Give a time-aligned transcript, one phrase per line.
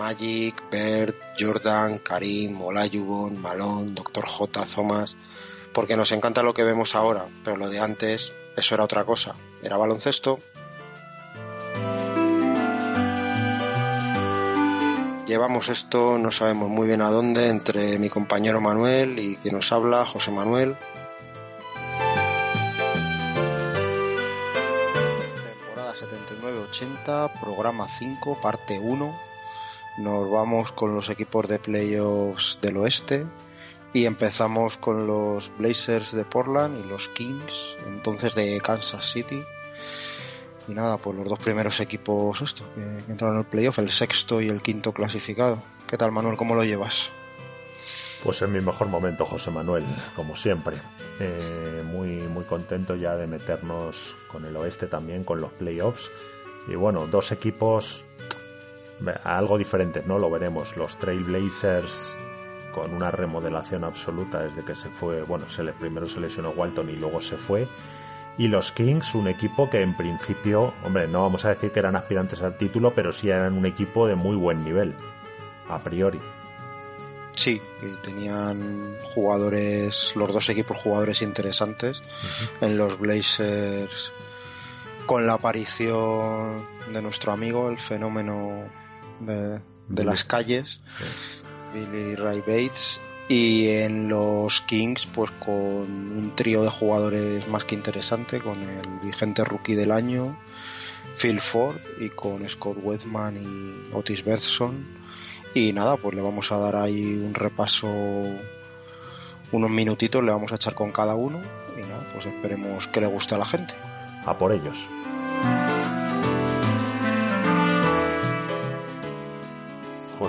[0.00, 4.24] Magic, Bert, Jordan, Karim, Olajuwon, Malone, Dr.
[4.24, 5.18] J, Thomas,
[5.74, 9.34] porque nos encanta lo que vemos ahora, pero lo de antes, eso era otra cosa,
[9.62, 10.38] era baloncesto.
[15.26, 19.70] Llevamos esto, no sabemos muy bien a dónde, entre mi compañero Manuel y quien nos
[19.70, 20.76] habla, José Manuel.
[25.44, 29.29] Temporada 79-80, programa 5, parte 1
[29.98, 33.26] nos vamos con los equipos de playoffs del oeste
[33.92, 39.42] y empezamos con los Blazers de Portland y los Kings, entonces de Kansas City.
[40.68, 44.40] Y nada, pues los dos primeros equipos esto, que, entraron en el playoff, el sexto
[44.40, 45.62] y el quinto clasificado.
[45.88, 46.36] ¿Qué tal Manuel?
[46.36, 47.10] ¿Cómo lo llevas?
[48.22, 50.76] Pues en mi mejor momento, José Manuel, como siempre.
[51.18, 56.10] Eh, muy, muy contento ya de meternos con el oeste también, con los playoffs.
[56.68, 58.04] Y bueno, dos equipos
[59.24, 60.18] algo diferente, ¿no?
[60.18, 60.76] Lo veremos.
[60.76, 62.16] Los Trailblazers
[62.72, 66.90] con una remodelación absoluta desde que se fue, bueno, se le, primero se lesionó Walton
[66.90, 67.66] y luego se fue.
[68.38, 71.96] Y los Kings, un equipo que en principio, hombre, no vamos a decir que eran
[71.96, 74.94] aspirantes al título, pero sí eran un equipo de muy buen nivel,
[75.68, 76.20] a priori.
[77.36, 82.02] Sí, y tenían jugadores, los dos equipos jugadores interesantes.
[82.60, 84.12] En los Blazers,
[85.06, 88.64] con la aparición de nuestro amigo, el fenómeno
[89.20, 90.80] de, las calles,
[91.72, 97.76] Billy Ray Bates, y en los Kings, pues con un trío de jugadores más que
[97.76, 100.36] interesante, con el vigente rookie del año,
[101.16, 104.84] Phil Ford, y con Scott Wedman y Otis Bertson.
[105.54, 107.88] Y nada, pues le vamos a dar ahí un repaso,
[109.52, 111.40] unos minutitos le vamos a echar con cada uno,
[111.76, 113.74] y nada, pues esperemos que le guste a la gente.
[114.26, 114.88] A por ellos.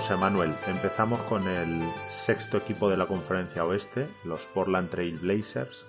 [0.02, 5.86] José Manuel, empezamos con el sexto equipo de la conferencia oeste, los Portland Trail Blazers.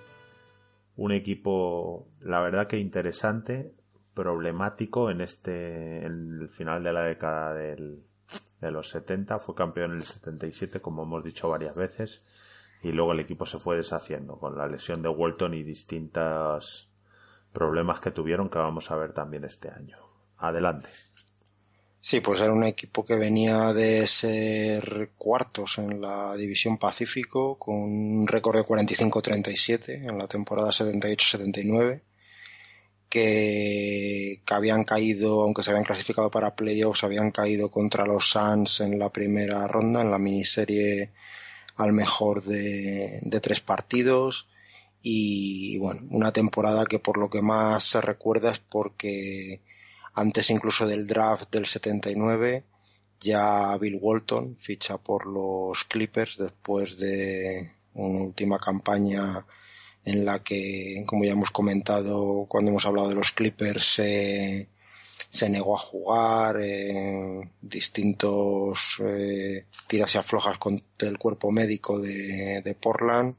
[0.94, 3.74] Un equipo, la verdad que interesante,
[4.14, 8.00] problemático en este, el final de la década de
[8.60, 12.24] los 70, fue campeón en el 77, como hemos dicho varias veces,
[12.84, 16.88] y luego el equipo se fue deshaciendo con la lesión de Walton y distintos
[17.52, 19.98] problemas que tuvieron que vamos a ver también este año.
[20.38, 20.90] Adelante.
[22.06, 27.76] Sí, pues era un equipo que venía de ser cuartos en la División Pacífico con
[27.76, 32.02] un récord de 45-37 en la temporada 78-79
[33.08, 38.80] que, que, habían caído, aunque se habían clasificado para playoffs, habían caído contra los Suns
[38.80, 41.10] en la primera ronda, en la miniserie
[41.76, 44.46] al mejor de, de tres partidos.
[45.00, 49.62] Y bueno, una temporada que por lo que más se recuerda es porque
[50.14, 52.64] antes incluso del draft del 79,
[53.20, 59.44] ya Bill Walton ficha por los Clippers después de una última campaña
[60.04, 64.68] en la que, como ya hemos comentado cuando hemos hablado de los Clippers, se,
[65.30, 72.60] se negó a jugar, en distintos eh, tiras y aflojas con el cuerpo médico de,
[72.62, 73.36] de Portland.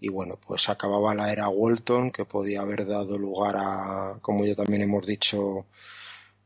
[0.00, 4.54] Y bueno, pues acababa la era Walton que podía haber dado lugar a, como ya
[4.54, 5.66] también hemos dicho,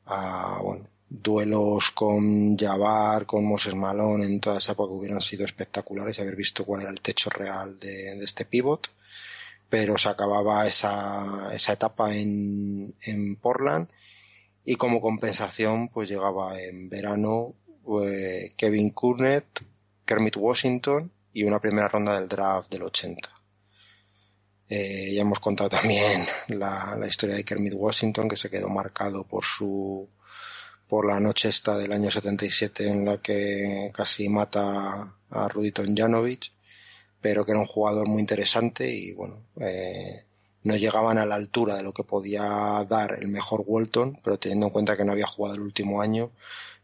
[0.06, 6.18] a bueno, duelos con Jabbar, con Moses Malone en toda esa época hubieran sido espectaculares
[6.18, 8.90] y haber visto cuál era el techo real de, este pivot.
[9.68, 13.88] Pero se acababa esa, esa etapa en, en Portland
[14.64, 17.54] y como compensación pues llegaba en verano
[18.02, 19.46] eh, Kevin Kurnett,
[20.04, 23.33] Kermit Washington y una primera ronda del draft del 80.
[24.76, 29.44] Eh, ya hemos contado también la, historia de Kermit Washington, que se quedó marcado por
[29.44, 30.08] su
[30.88, 36.52] por la noche esta del año 77 en la que casi mata a Rudy Tonjanovic,
[37.20, 40.24] pero que era un jugador muy interesante y bueno, eh,
[40.64, 42.42] no llegaban a la altura de lo que podía
[42.88, 46.32] dar el mejor Walton, pero teniendo en cuenta que no había jugado el último año,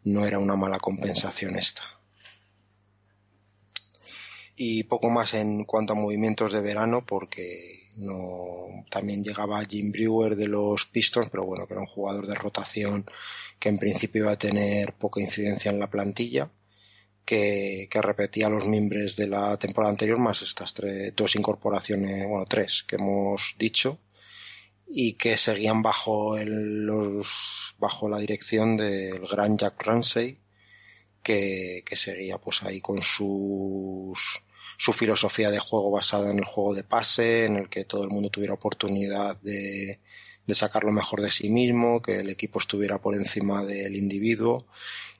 [0.04, 1.82] no era una mala compensación esta.
[4.62, 10.36] y poco más en cuanto a movimientos de verano porque no también llegaba Jim Brewer
[10.36, 13.04] de los Pistons pero bueno que era un jugador de rotación
[13.58, 16.50] que en principio iba a tener poca incidencia en la plantilla
[17.24, 22.84] que, repetía los miembros de la temporada anterior más estas tres, dos incorporaciones bueno tres
[22.86, 23.98] que hemos dicho
[24.88, 30.38] y que seguían bajo los bajo la dirección del gran Jack Ramsey
[31.22, 34.42] que, que seguía pues ahí con sus
[34.80, 38.08] su filosofía de juego basada en el juego de pase, en el que todo el
[38.08, 40.00] mundo tuviera oportunidad de,
[40.54, 44.66] sacar lo mejor de sí mismo, que el equipo estuviera por encima del individuo.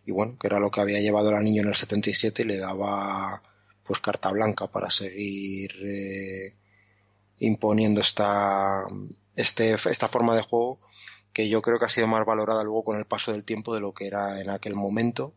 [0.07, 2.57] Y bueno, que era lo que había llevado el anillo en el 77 y le
[2.57, 3.43] daba
[3.83, 6.55] pues carta blanca para seguir eh,
[7.41, 8.87] imponiendo esta,
[9.37, 10.81] este, esta forma de juego
[11.35, 13.81] que yo creo que ha sido más valorada luego con el paso del tiempo de
[13.81, 15.35] lo que era en aquel momento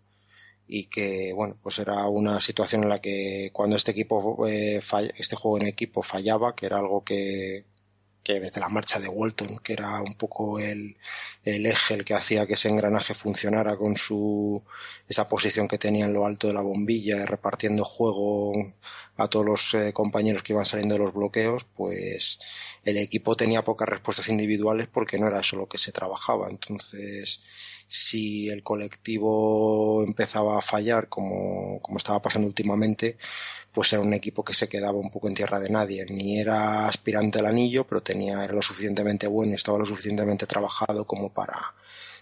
[0.67, 4.79] y que bueno pues era una situación en la que cuando este equipo eh,
[5.17, 7.65] este juego en equipo fallaba que era algo que,
[8.23, 10.97] que desde la marcha de Walton que era un poco el,
[11.43, 14.63] el eje el que hacía que ese engranaje funcionara con su
[15.09, 18.53] esa posición que tenía en lo alto de la bombilla repartiendo juego
[19.17, 22.39] a todos los eh, compañeros que iban saliendo de los bloqueos pues
[22.83, 26.49] el equipo tenía pocas respuestas individuales porque no era eso lo que se trabajaba.
[26.49, 27.41] Entonces
[27.87, 33.17] si el colectivo empezaba a fallar como, como estaba pasando últimamente,
[33.71, 36.05] pues era un equipo que se quedaba un poco en tierra de nadie.
[36.05, 40.45] Ni era aspirante al anillo, pero tenía, era lo suficientemente bueno y estaba lo suficientemente
[40.45, 41.75] trabajado como para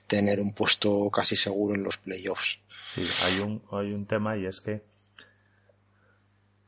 [0.08, 2.60] tener un puesto casi seguro en los playoffs.
[2.94, 4.84] Sí, hay un, hay un tema y es que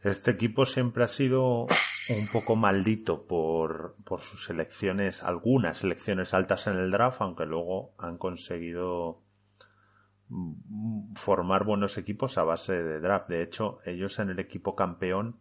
[0.04, 1.68] este equipo siempre ha sido
[2.10, 7.94] un poco maldito por, por sus selecciones, algunas selecciones altas en el draft, aunque luego
[7.98, 9.22] han conseguido
[11.16, 13.30] formar buenos equipos a base de draft.
[13.30, 15.38] De hecho, ellos en el equipo campeón,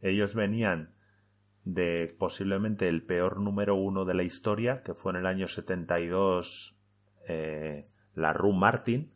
[0.00, 0.94] ellos venían
[1.64, 6.76] de posiblemente el peor número uno de la historia, que fue en el año 72
[7.28, 7.84] eh,
[8.14, 9.08] la Rue Martin,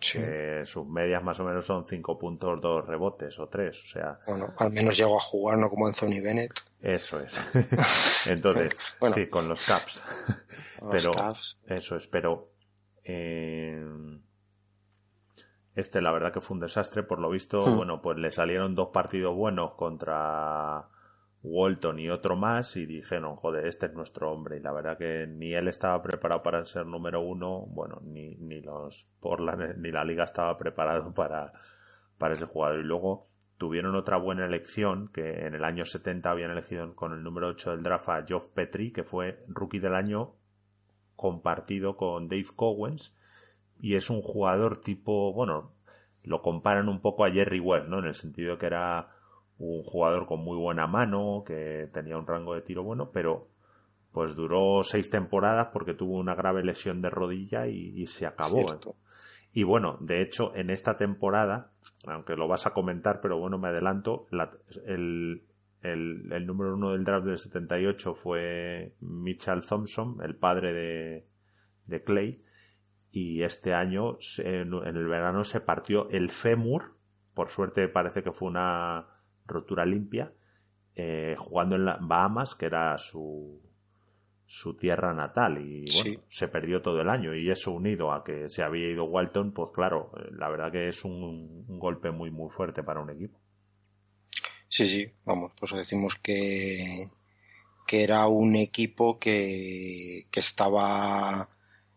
[0.00, 3.84] sus medias más o menos son 5 puntos, 2 rebotes o 3.
[3.84, 4.18] O sea.
[4.26, 6.52] Bueno, al menos llegó a jugar, no como Anthony Bennett.
[6.80, 7.40] Eso es.
[8.26, 8.76] Entonces,
[9.14, 10.02] sí, con los Caps.
[10.90, 11.10] pero,
[11.66, 12.52] eso es, pero.
[13.04, 13.72] Eh,
[15.74, 17.02] este, la verdad que fue un desastre.
[17.02, 17.76] Por lo visto, hmm.
[17.76, 20.88] bueno, pues le salieron dos partidos buenos contra
[21.46, 24.56] Walton y otro más y dijeron, joder, este es nuestro hombre.
[24.56, 28.60] Y la verdad que ni él estaba preparado para ser número uno, bueno, ni, ni
[28.60, 31.52] los Portland ni la liga estaba preparado para,
[32.18, 32.80] para ese jugador.
[32.80, 33.28] Y luego
[33.58, 37.70] tuvieron otra buena elección, que en el año 70 habían elegido con el número 8
[37.70, 40.34] del draft a Geoff Petrie, que fue rookie del año
[41.14, 43.16] compartido con Dave Cowens.
[43.80, 45.72] Y es un jugador tipo, bueno,
[46.24, 48.00] lo comparan un poco a Jerry Webb, ¿no?
[48.00, 49.15] En el sentido que era
[49.58, 53.48] un jugador con muy buena mano, que tenía un rango de tiro bueno, pero
[54.12, 58.60] pues duró seis temporadas porque tuvo una grave lesión de rodilla y, se acabó.
[59.52, 61.72] Y bueno, de hecho, en esta temporada,
[62.06, 64.26] aunque lo vas a comentar, pero bueno, me adelanto,
[64.86, 65.42] el,
[65.82, 71.26] el, número uno del draft del 78 fue Mitchell Thompson, el padre de,
[71.86, 72.42] de Clay,
[73.12, 76.96] y este año, en el verano, se partió el fémur,
[77.34, 79.15] por suerte parece que fue una
[79.46, 80.32] rotura limpia,
[80.94, 83.60] eh, jugando en la Bahamas, que era su,
[84.46, 88.48] su tierra natal y bueno, se perdió todo el año y eso unido a que
[88.48, 92.50] se había ido Walton, pues claro, eh, la verdad que es un, golpe muy muy
[92.50, 93.38] fuerte para un equipo.
[94.68, 97.08] Sí, sí, vamos, pues decimos que,
[97.86, 101.48] que era un equipo que, que estaba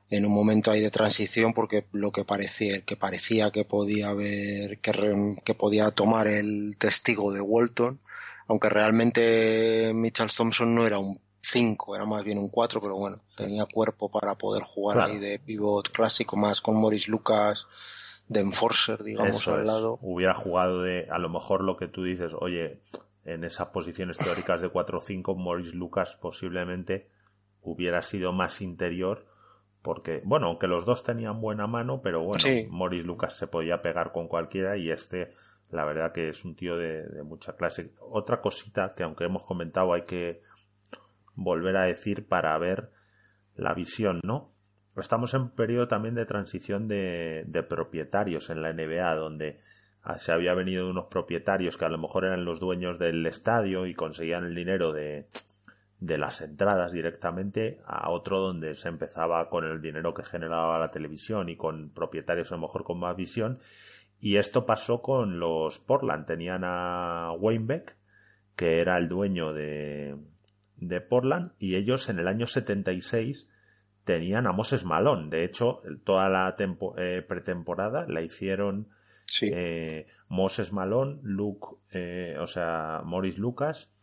[0.10, 4.80] en un momento ahí de transición porque lo que parecía que parecía que podía haber
[4.80, 8.00] que, que podía tomar el testigo de Walton
[8.48, 13.22] aunque realmente Mitchell Thompson no era un 5 era más bien un 4 pero bueno
[13.36, 17.68] tenía cuerpo para poder jugar ahí de pivot clásico más con Morris Lucas
[18.28, 19.98] de enforcer digamos al lado.
[20.02, 22.82] Hubiera jugado de a lo mejor lo que tú dices oye
[23.26, 27.10] en esas posiciones teóricas de 4-5 Morris Lucas posiblemente
[27.62, 29.29] hubiera sido más interior
[29.82, 34.12] porque, bueno, aunque los dos tenían buena mano, pero bueno, Morris Lucas se podía pegar
[34.12, 35.34] con cualquiera y este,
[35.72, 37.94] la verdad que es un tío de, mucha clase.
[38.00, 40.42] Otra cosita que aunque hemos comentado hay que
[41.36, 42.92] volver a decir para ver
[43.56, 44.52] la visión, ¿no?
[44.98, 49.62] Estamos en un periodo también de transición de, de propietarios en la NBA, donde
[50.18, 53.94] se había venido unos propietarios que a lo mejor eran los dueños del estadio y
[53.94, 55.28] conseguían el dinero de,
[56.00, 60.88] de las entradas directamente a otro donde se empezaba con el dinero que generaba la
[60.88, 63.58] televisión y con propietarios a lo mejor con más visión
[64.22, 66.26] Y esto pasó con los Portland.
[66.26, 67.98] Tenían a Weinbeck,
[68.56, 70.18] que era el dueño de,
[70.78, 73.50] de Portland, y ellos en el año 76
[74.06, 75.30] tenían a Moses Malone.
[75.30, 76.56] De hecho, toda la
[76.98, 78.88] eh, pretemporada la hicieron
[79.42, 83.94] eh, Moses Malone, Luke, eh, o sea, Morris Lucas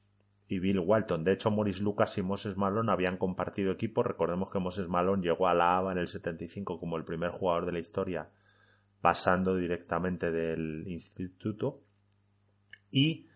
[0.48, 1.24] y Bill Walton.
[1.24, 4.02] De hecho, Morris Lucas y Moses Malone habían compartido equipo.
[4.02, 7.66] Recordemos que Moses Malone llegó a la ABA en el 75 como el primer jugador
[7.66, 8.28] de la historia,
[9.00, 11.82] pasando directamente del instituto.
[12.90, 13.26] Y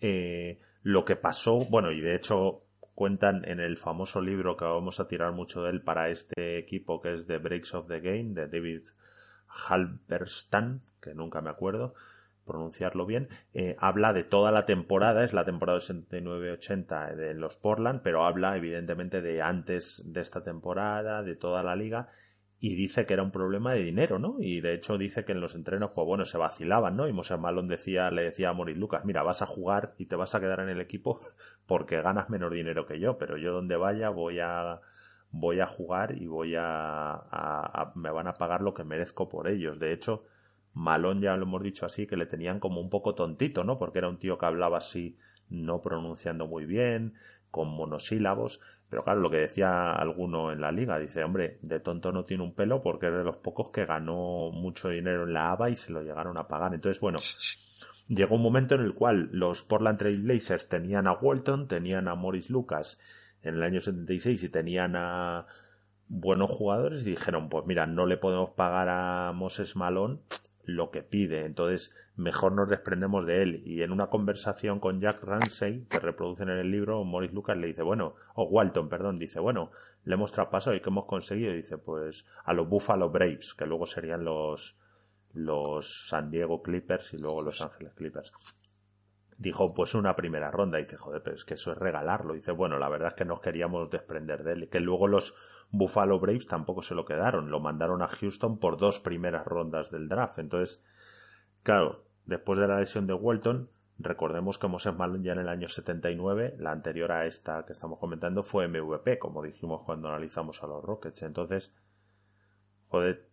[0.00, 2.62] eh, lo que pasó, bueno, y de hecho
[2.94, 7.02] cuentan en el famoso libro que vamos a tirar mucho de él para este equipo,
[7.02, 8.86] que es The Breaks of the Game, de David
[9.46, 11.94] Halberstam, que nunca me acuerdo
[12.46, 18.00] pronunciarlo bien, eh, habla de toda la temporada, es la temporada 69-80 de los Portland,
[18.02, 22.08] pero habla evidentemente de antes de esta temporada, de toda la liga,
[22.58, 24.36] y dice que era un problema de dinero, ¿no?
[24.40, 27.06] Y de hecho dice que en los entrenos, pues bueno, se vacilaban, ¿no?
[27.06, 30.16] Y Moses Malone decía, le decía a Moritz Lucas, mira, vas a jugar y te
[30.16, 31.20] vas a quedar en el equipo
[31.66, 34.80] porque ganas menos dinero que yo, pero yo donde vaya voy a
[35.30, 39.78] voy a jugar y voy a me van a pagar lo que merezco por ellos.
[39.78, 40.24] De hecho,
[40.76, 43.78] Malón ya lo hemos dicho así, que le tenían como un poco tontito, ¿no?
[43.78, 45.16] Porque era un tío que hablaba así,
[45.48, 47.14] no pronunciando muy bien,
[47.50, 48.60] con monosílabos.
[48.90, 52.44] Pero claro, lo que decía alguno en la liga, dice, hombre, de tonto no tiene
[52.44, 55.76] un pelo porque es de los pocos que ganó mucho dinero en la ABA y
[55.76, 56.74] se lo llegaron a pagar.
[56.74, 57.18] Entonces, bueno,
[58.08, 62.14] llegó un momento en el cual los Portland Trail Blazers tenían a Walton, tenían a
[62.16, 63.00] Morris Lucas
[63.42, 65.46] en el año 76 y tenían a
[66.06, 70.18] buenos jugadores y dijeron, pues mira, no le podemos pagar a Moses Malone
[70.66, 71.46] lo que pide.
[71.46, 73.62] Entonces, mejor nos desprendemos de él.
[73.64, 77.68] Y en una conversación con Jack Ramsey, que reproducen en el libro, Morris Lucas le
[77.68, 79.70] dice, bueno, o Walton, perdón, dice, bueno,
[80.04, 81.52] le hemos traspasado y ¿qué hemos conseguido?
[81.52, 84.76] dice, pues a los Buffalo Braves, que luego serían los,
[85.32, 88.32] los San Diego Clippers y luego los Ángeles Clippers
[89.38, 90.78] dijo pues una primera ronda.
[90.78, 92.34] Y dice, joder, pero es que eso es regalarlo.
[92.34, 94.62] dice, bueno, la verdad es que nos queríamos desprender de él.
[94.64, 95.34] Y que luego los
[95.70, 97.50] Buffalo Braves tampoco se lo quedaron.
[97.50, 100.38] Lo mandaron a Houston por dos primeras rondas del draft.
[100.38, 100.82] Entonces,
[101.62, 105.68] claro, después de la lesión de Walton, recordemos que Moses Malone ya en el año
[105.68, 110.66] 79, la anterior a esta que estamos comentando, fue MVP, como dijimos cuando analizamos a
[110.66, 111.22] los Rockets.
[111.22, 111.74] Entonces,
[112.88, 113.28] joder,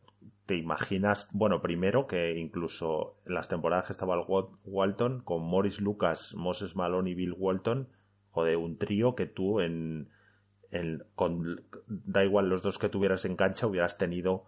[0.45, 4.25] te imaginas, bueno, primero que incluso en las temporadas que estaba el
[4.65, 7.89] Walton, con Morris Lucas, Moses Malone y Bill Walton,
[8.31, 10.09] joder, un trío que tú en,
[10.71, 14.45] en con, da igual los dos que tuvieras en cancha, hubieras tenido,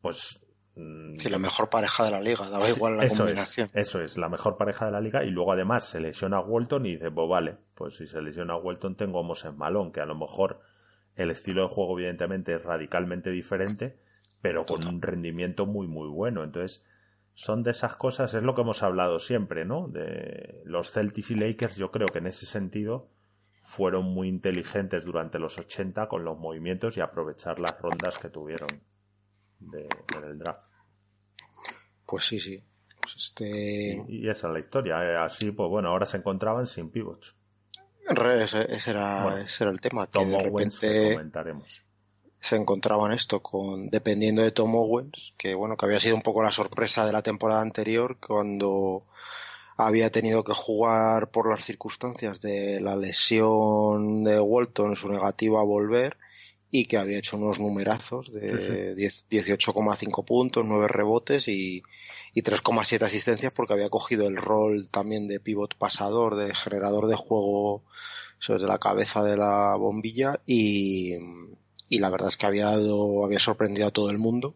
[0.00, 0.44] pues...
[0.74, 3.68] Mm, sí, la mejor pareja de la liga, daba igual la eso combinación.
[3.74, 6.86] Es, eso es, la mejor pareja de la liga y luego además se lesiona Walton
[6.86, 10.06] y dice, pues vale, pues si se lesiona Walton tengo a Moses Malone, que a
[10.06, 10.60] lo mejor
[11.14, 13.98] el estilo de juego evidentemente es radicalmente diferente,
[14.40, 16.44] pero con un rendimiento muy muy bueno.
[16.44, 16.84] Entonces,
[17.38, 19.86] son de esas cosas, es lo que hemos hablado siempre, ¿no?
[19.86, 23.10] De los Celtics y Lakers, yo creo que en ese sentido
[23.62, 28.68] fueron muy inteligentes durante los 80 con los movimientos y aprovechar las rondas que tuvieron
[29.60, 29.88] de,
[30.20, 30.68] del draft.
[32.06, 32.60] Pues sí, sí.
[33.00, 34.04] Pues este...
[34.08, 35.04] y, esa es la historia.
[35.04, 37.36] Eh, así, pues bueno, ahora se encontraban sin pivots.
[38.08, 40.08] Ese, era, ese era el tema.
[40.08, 41.12] Que de repente...
[41.12, 41.87] comentaremos
[42.40, 46.42] se encontraban esto con dependiendo de Tom Owens, que bueno, que había sido un poco
[46.42, 49.04] la sorpresa de la temporada anterior cuando
[49.76, 55.64] había tenido que jugar por las circunstancias de la lesión de Walton, su negativa a
[55.64, 56.16] volver
[56.70, 61.82] y que había hecho unos numerazos de 18,5 puntos, 9 rebotes y,
[62.34, 67.16] y 3,7 asistencias porque había cogido el rol también de pivot pasador, de generador de
[67.16, 67.82] juego
[68.38, 71.14] sobre la cabeza de la bombilla y,
[71.88, 74.54] y la verdad es que había dado, había sorprendido a todo el mundo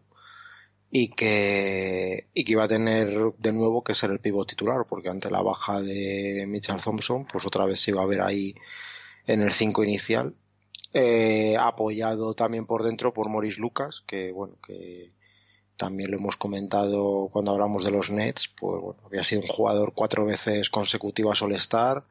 [0.91, 5.09] y que, y que iba a tener de nuevo que ser el pivot titular, porque
[5.09, 8.53] ante la baja de Mitchell Thompson, pues otra vez se iba a ver ahí
[9.25, 10.35] en el 5 inicial,
[10.93, 15.11] eh, apoyado también por dentro por Maurice Lucas, que bueno, que
[15.77, 19.93] también lo hemos comentado cuando hablamos de los Nets, pues bueno, había sido un jugador
[19.95, 22.05] cuatro veces consecutivas All-Star,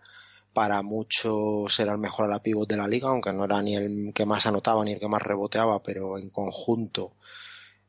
[0.52, 3.76] para muchos era el mejor a la pivot de la liga, aunque no era ni
[3.76, 7.14] el que más anotaba ni el que más reboteaba, pero en conjunto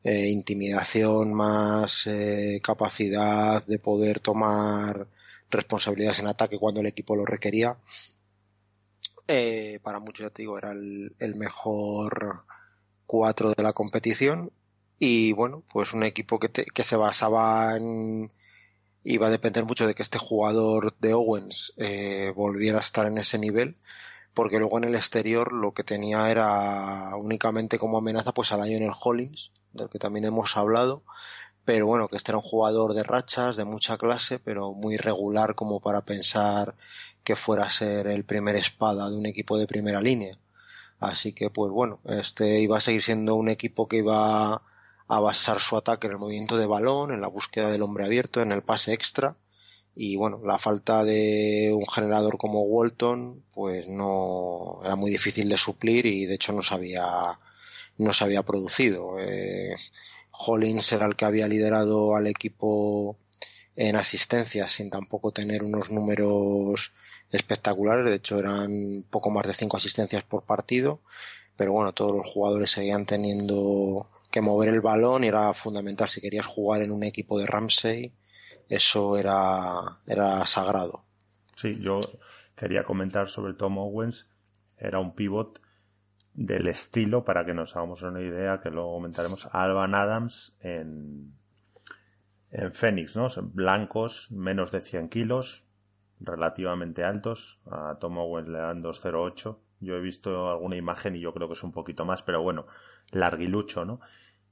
[0.02, 5.08] eh, intimidación más eh, capacidad de poder tomar
[5.50, 7.76] responsabilidades en ataque cuando el equipo lo requería.
[9.26, 12.44] Eh, para muchos, ya te digo, era el, el mejor
[13.06, 14.50] cuatro de la competición
[14.98, 18.30] y bueno, pues un equipo que, que se basaba en
[19.04, 23.06] y va a depender mucho de que este jugador de Owens eh, volviera a estar
[23.06, 23.76] en ese nivel
[24.34, 28.92] porque luego en el exterior lo que tenía era únicamente como amenaza pues a Lionel
[28.98, 31.04] Hollins del que también hemos hablado
[31.64, 35.54] pero bueno, que este era un jugador de rachas, de mucha clase, pero muy regular
[35.54, 36.76] como para pensar
[37.22, 40.38] que fuera a ser el primer espada de un equipo de primera línea.
[41.00, 44.62] Así que, pues bueno, este iba a seguir siendo un equipo que iba
[45.08, 48.40] a basar su ataque en el movimiento de balón, en la búsqueda del hombre abierto,
[48.42, 49.36] en el pase extra.
[49.96, 55.56] Y bueno, la falta de un generador como Walton, pues no era muy difícil de
[55.56, 57.38] suplir y de hecho no se había,
[57.98, 59.18] no se había producido.
[59.20, 59.74] Eh,
[60.32, 63.16] Hollins era el que había liderado al equipo
[63.76, 66.92] en asistencias sin tampoco tener unos números
[67.30, 68.06] espectaculares.
[68.06, 71.00] De hecho, eran poco más de cinco asistencias por partido.
[71.56, 76.44] Pero bueno, todos los jugadores seguían teniendo que mover el balón era fundamental si querías
[76.44, 78.12] jugar en un equipo de Ramsey.
[78.68, 81.04] Eso era, era sagrado.
[81.54, 82.00] Sí, yo
[82.56, 84.28] quería comentar sobre Tom Owens.
[84.76, 85.60] Era un pivot
[86.32, 91.32] del estilo, para que nos hagamos una idea, que luego comentaremos, Alban Adams en,
[92.50, 93.28] en Phoenix, ¿no?
[93.52, 95.64] Blancos, menos de 100 kilos,
[96.18, 97.60] relativamente altos.
[97.70, 99.60] A Tom Owens le dan 208.
[99.78, 102.66] Yo he visto alguna imagen y yo creo que es un poquito más, pero bueno,
[103.12, 104.00] larguilucho, ¿no?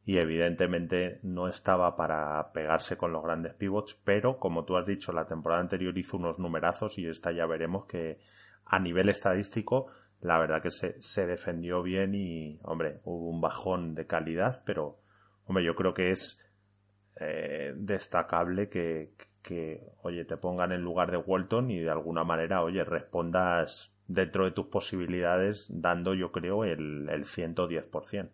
[0.05, 5.13] Y evidentemente no estaba para pegarse con los grandes pivots, pero como tú has dicho,
[5.13, 8.19] la temporada anterior hizo unos numerazos y esta ya veremos que
[8.65, 9.87] a nivel estadístico
[10.23, 15.01] la verdad que se, se defendió bien y, hombre, hubo un bajón de calidad, pero,
[15.47, 16.41] hombre, yo creo que es
[17.17, 22.63] eh, destacable que, que, oye, te pongan en lugar de Walton y de alguna manera,
[22.63, 28.31] oye, respondas dentro de tus posibilidades dando, yo creo, el, el 110%.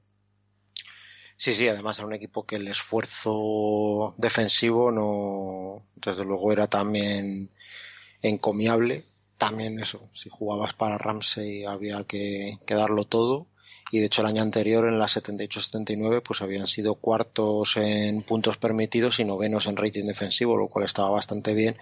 [1.38, 7.50] Sí, sí, además era un equipo que el esfuerzo defensivo no, desde luego era también
[8.23, 9.04] encomiable
[9.38, 13.47] también eso, si jugabas para Ramsey había que, darlo todo
[13.92, 18.59] y de hecho el año anterior en la 78-79 pues habían sido cuartos en puntos
[18.59, 21.76] permitidos y novenos en rating defensivo, lo cual estaba bastante bien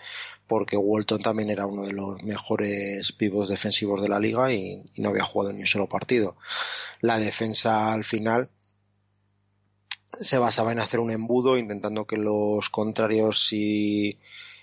[0.47, 5.01] porque Walton también era uno de los mejores pivos defensivos de la liga y, y
[5.01, 6.37] no había jugado ni un solo partido.
[7.01, 8.51] La defensa al final
[10.21, 14.19] se basaba en hacer un embudo intentando que los contrarios si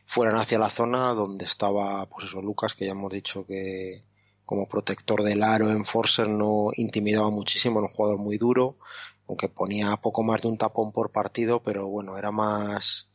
[0.06, 4.04] fueran hacia la zona donde estaba, pues eso, Lucas, que ya hemos dicho que
[4.46, 8.78] como protector del aro en Forcer no intimidaba muchísimo, era un jugador muy duro,
[9.28, 13.10] aunque ponía poco más de un tapón por partido, pero bueno, era más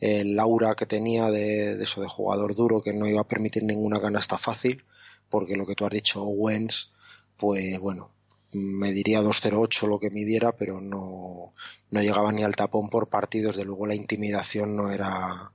[0.00, 4.00] el aura que tenía de, eso de jugador duro que no iba a permitir ninguna
[4.00, 4.84] canasta fácil,
[5.30, 6.92] porque lo que tú has dicho, Wens,
[7.38, 8.10] pues bueno,
[8.54, 11.54] me diría 2.08 lo que midiera, pero no,
[11.90, 15.52] no llegaba ni al tapón por partido, desde luego la intimidación no era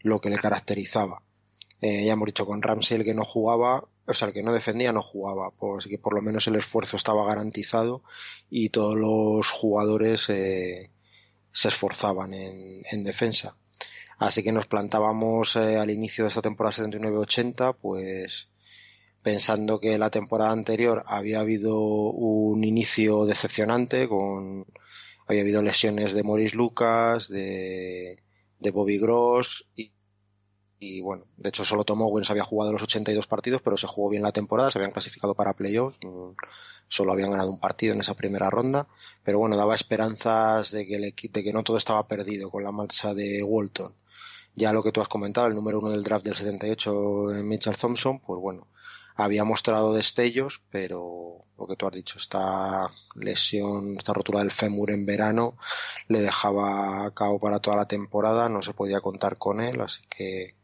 [0.00, 1.22] lo que le caracterizaba.
[1.80, 4.52] Eh, ya hemos dicho con Ramsey el que no jugaba, o sea, el que no
[4.52, 8.02] defendía no jugaba, pues que por lo menos el esfuerzo estaba garantizado
[8.50, 10.90] y todos los jugadores eh,
[11.52, 13.56] se esforzaban en, en, defensa.
[14.18, 18.48] Así que nos plantábamos eh, al inicio de esta temporada 79-80, pues
[19.22, 24.66] pensando que la temporada anterior había habido un inicio decepcionante con
[25.26, 28.18] había habido lesiones de Maurice Lucas, de
[28.72, 29.66] Bobby Gross
[30.82, 34.10] y, bueno, de hecho solo Tom Owens había jugado los 82 partidos, pero se jugó
[34.10, 36.32] bien la temporada, se habían clasificado para playoffs, mm,
[36.88, 38.88] solo habían ganado un partido en esa primera ronda,
[39.22, 43.14] pero bueno, daba esperanzas de que, de que no todo estaba perdido con la marcha
[43.14, 43.94] de Walton.
[44.56, 47.76] Ya lo que tú has comentado, el número uno del draft del 78, eh, Mitchell
[47.76, 48.66] Thompson, pues bueno,
[49.24, 54.90] había mostrado destellos, pero lo que tú has dicho, esta lesión, esta rotura del fémur
[54.90, 55.56] en verano
[56.08, 60.02] le dejaba a cabo para toda la temporada, no se podía contar con él, así
[60.08, 60.54] que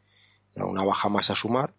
[0.54, 1.72] era una baja más a sumar.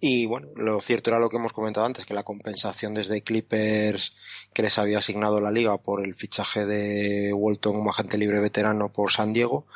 [0.00, 4.16] Y bueno, lo cierto era lo que hemos comentado antes, que la compensación desde Clippers
[4.52, 8.92] que les había asignado la liga por el fichaje de Walton como agente libre veterano
[8.92, 9.66] por San Diego,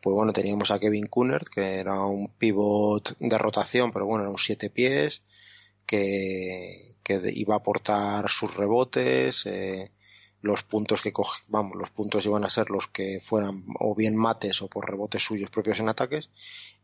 [0.00, 4.30] pues bueno, teníamos a Kevin Kunert, que era un pivot de rotación, pero bueno, era
[4.30, 5.22] un siete pies,
[5.84, 9.90] que, que iba a aportar sus rebotes, eh,
[10.42, 14.16] los puntos que coge, vamos, los puntos iban a ser los que fueran o bien
[14.16, 16.30] mates o por rebotes suyos propios en ataques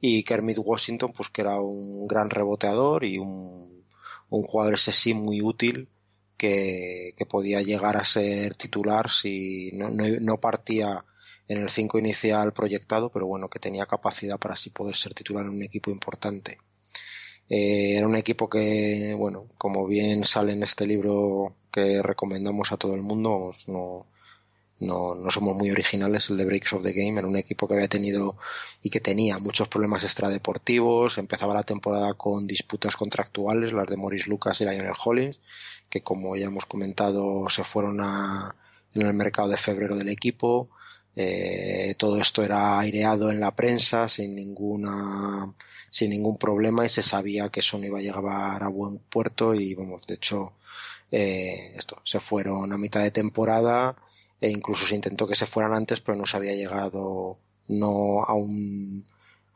[0.01, 3.85] y Kermit Washington pues que era un gran reboteador y un,
[4.31, 5.89] un jugador ese sí muy útil
[6.37, 11.05] que, que podía llegar a ser titular si no, no, no partía
[11.49, 15.45] en el 5 inicial proyectado pero bueno que tenía capacidad para así poder ser titular
[15.45, 16.59] en un equipo importante.
[17.49, 22.77] Eh, era un equipo que, bueno, como bien sale en este libro que recomendamos a
[22.77, 24.07] todo el mundo, no,
[24.81, 27.75] no, no somos muy originales, el de Breaks of the Game, era un equipo que
[27.75, 28.37] había tenido
[28.83, 34.29] y que tenía muchos problemas extradeportivos, empezaba la temporada con disputas contractuales, las de Maurice
[34.31, 35.39] Lucas y Lionel Hollins,
[35.91, 38.55] que como ya hemos comentado se fueron a,
[38.95, 40.71] en el mercado de febrero del equipo,
[41.21, 45.53] Eh, todo esto era aireado en la prensa sin ninguna
[45.91, 49.53] sin ningún problema y se sabía que eso no iba a llegar a buen puerto
[49.55, 50.53] y vamos de hecho
[51.11, 53.97] eh, esto se fueron a mitad de temporada
[54.41, 58.35] e incluso se intentó que se fueran antes pero no se había llegado no a
[58.35, 59.05] un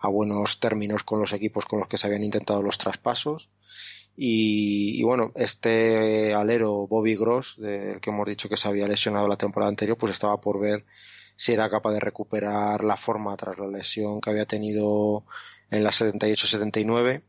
[0.02, 3.48] a buenos términos con los equipos con los que se habían intentado los traspasos.
[4.16, 9.36] Y, bueno, este alero Bobby Gross, del que hemos dicho que se había lesionado la
[9.36, 10.84] temporada anterior, pues estaba por ver
[11.36, 15.24] si era capaz de recuperar la forma tras la lesión que había tenido
[15.70, 17.22] en la 78-79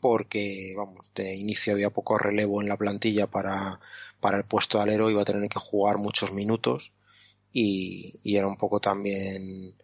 [0.00, 3.80] porque vamos de inicio había poco relevo en la plantilla para,
[4.20, 6.92] para el puesto de alero iba a tener que jugar muchos minutos
[7.52, 9.74] y, era un poco también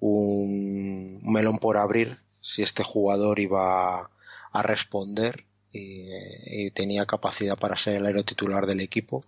[0.00, 4.10] un melón por abrir si este jugador iba
[4.52, 9.24] a responder y, tenía capacidad para ser el aero titular del equipo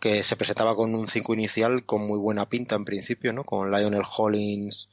[0.00, 3.44] que se presentaba con un 5 inicial con muy buena pinta en principio, ¿no?
[3.44, 4.88] Con Lionel Hollins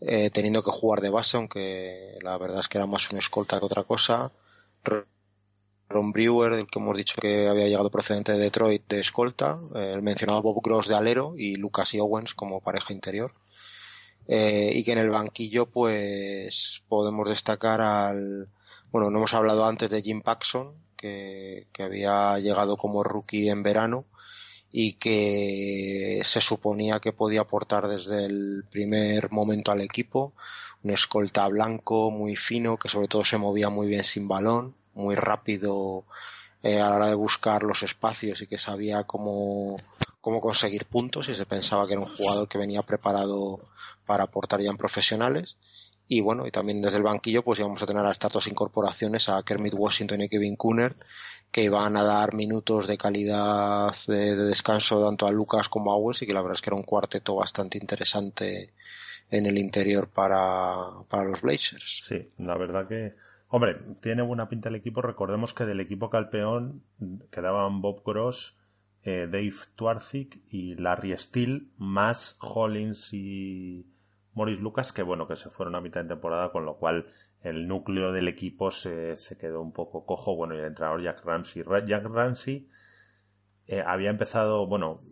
[0.00, 3.58] eh, teniendo que jugar de base, aunque la verdad es que era más un escolta
[3.58, 4.30] que otra cosa.
[5.88, 9.92] Ron Brewer, el que hemos dicho que había llegado procedente de Detroit de escolta, eh,
[9.94, 13.32] el mencionado Bob Gross de alero y Lucas y Owens como pareja interior.
[14.28, 18.48] Eh, y que en el banquillo pues podemos destacar al
[18.90, 24.04] bueno no hemos hablado antes de Jim Paxson que había llegado como rookie en verano
[24.72, 30.32] y que se suponía que podía aportar desde el primer momento al equipo
[30.82, 35.14] un escolta blanco muy fino que sobre todo se movía muy bien sin balón muy
[35.14, 36.04] rápido
[36.62, 39.76] eh, a la hora de buscar los espacios y que sabía cómo
[40.26, 43.60] cómo conseguir puntos y se pensaba que era un jugador que venía preparado
[44.06, 45.56] para aportar ya en profesionales.
[46.08, 49.28] Y bueno, y también desde el banquillo pues íbamos a tener a estas dos incorporaciones,
[49.28, 50.96] a Kermit Washington y Kevin Cooner,
[51.56, 56.20] que iban a dar minutos de calidad de, descanso tanto a Lucas como a Owens
[56.20, 58.74] y que la verdad es que era un cuarteto bastante interesante
[59.30, 60.76] en el interior para,
[61.08, 62.02] para los Blazers.
[62.04, 63.14] Sí, la verdad que,
[63.48, 65.00] hombre, tiene buena pinta el equipo.
[65.00, 66.82] Recordemos que del equipo campeón
[67.30, 68.54] quedaban Bob Gross,
[69.02, 73.86] eh, Dave Twarzik y Larry Steele, más Hollins y
[74.34, 77.06] Morris Lucas, que bueno, que se fueron a mitad de temporada, con lo cual
[77.48, 80.34] el núcleo del equipo se, se quedó un poco cojo.
[80.34, 81.64] Bueno, y el entrenador Jack Ramsey.
[81.86, 82.68] Jack Ramsey
[83.68, 85.02] eh, había empezado, bueno,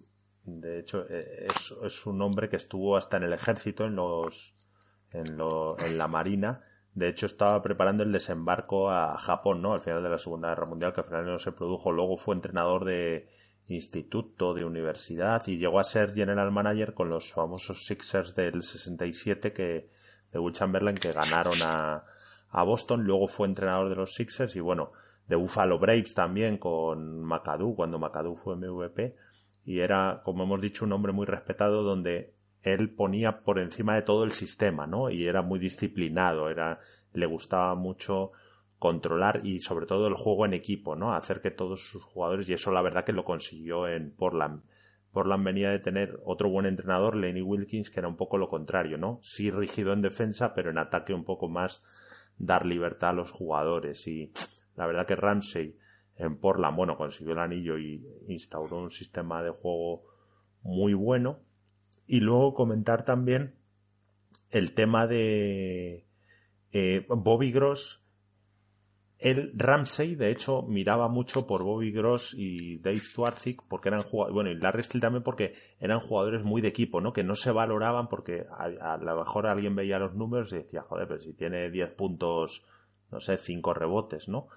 [0.43, 4.53] de hecho, eh, es, un hombre que estuvo hasta en el ejército, en los,
[5.13, 6.61] en, lo, en la marina.
[6.93, 9.73] De hecho, estaba preparando el desembarco a Japón, ¿no?
[9.73, 11.93] Al final de la Segunda Guerra Mundial, que al final no se produjo.
[11.93, 13.29] Luego fue entrenador de,
[13.69, 19.53] instituto, de universidad y llegó a ser general manager con los famosos Sixers del 67
[19.53, 19.89] que,
[20.33, 22.05] de Will Chamberlain que ganaron a,
[22.55, 23.05] a Boston.
[23.05, 24.93] Luego fue entrenador de los Sixers y bueno,
[25.29, 29.17] de Buffalo Braves también con McAdoo cuando McAdoo fue MVP
[29.67, 34.03] y era, como hemos dicho, un hombre muy respetado donde él ponía por encima de
[34.03, 35.11] todo el sistema, ¿no?
[35.11, 36.81] Y era muy disciplinado, era,
[37.13, 38.33] le gustaba mucho
[38.79, 41.15] controlar y sobre todo el juego en equipo, ¿no?
[41.15, 44.63] Hacer que todos sus jugadores, y eso la verdad que lo consiguió en Portland.
[45.13, 48.99] Portland venía de tener otro buen entrenador, Lenny Wilkins, que era un poco lo contrario,
[48.99, 49.21] ¿no?
[49.23, 51.83] Sí rígido en defensa, pero en ataque un poco más
[52.39, 54.07] dar libertad a los jugadores.
[54.07, 54.33] Y
[54.77, 55.77] la verdad que Ramsey
[56.17, 60.05] en Portland, bueno, consiguió el anillo y instauró un sistema de juego
[60.63, 61.41] muy bueno.
[62.07, 63.55] Y luego comentar también
[64.51, 66.07] el tema de
[66.73, 68.04] eh, Bobby Gross
[69.19, 74.35] el Ramsey, de hecho, miraba mucho por Bobby Gross y Dave Twarzik porque eran jugadores,
[74.35, 77.13] bueno, y Larry Steele también porque eran jugadores muy de equipo, ¿no?
[77.13, 81.07] Que no se valoraban porque a, lo mejor alguien veía los números y decía, joder,
[81.07, 82.67] pero si tiene 10 puntos,
[83.11, 84.49] no sé, 5 rebotes, ¿no?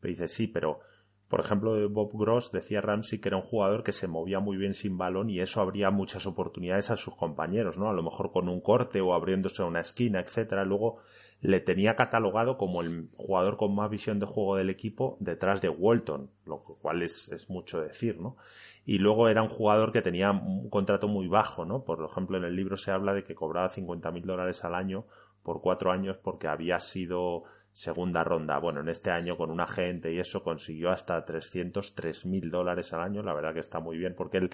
[0.00, 0.80] Pero dice, sí, pero
[1.28, 4.74] por ejemplo, Bob Gross decía Ramsey que era un jugador que se movía muy bien
[4.74, 7.88] sin balón y eso abría muchas oportunidades a sus compañeros, ¿no?
[7.88, 10.64] A lo mejor con un corte o abriéndose a una esquina, etcétera.
[10.64, 10.98] Luego
[11.40, 15.68] le tenía catalogado como el jugador con más visión de juego del equipo detrás de
[15.68, 18.36] Walton, lo cual es, es mucho decir, ¿no?
[18.84, 21.82] Y luego era un jugador que tenía un contrato muy bajo, ¿no?
[21.82, 25.06] Por ejemplo, en el libro se habla de que cobraba 50 mil dólares al año
[25.42, 27.44] por cuatro años porque había sido
[27.76, 28.58] segunda ronda.
[28.58, 33.02] Bueno, en este año con un agente y eso consiguió hasta 303 mil dólares al
[33.02, 33.22] año.
[33.22, 34.50] La verdad que está muy bien porque él,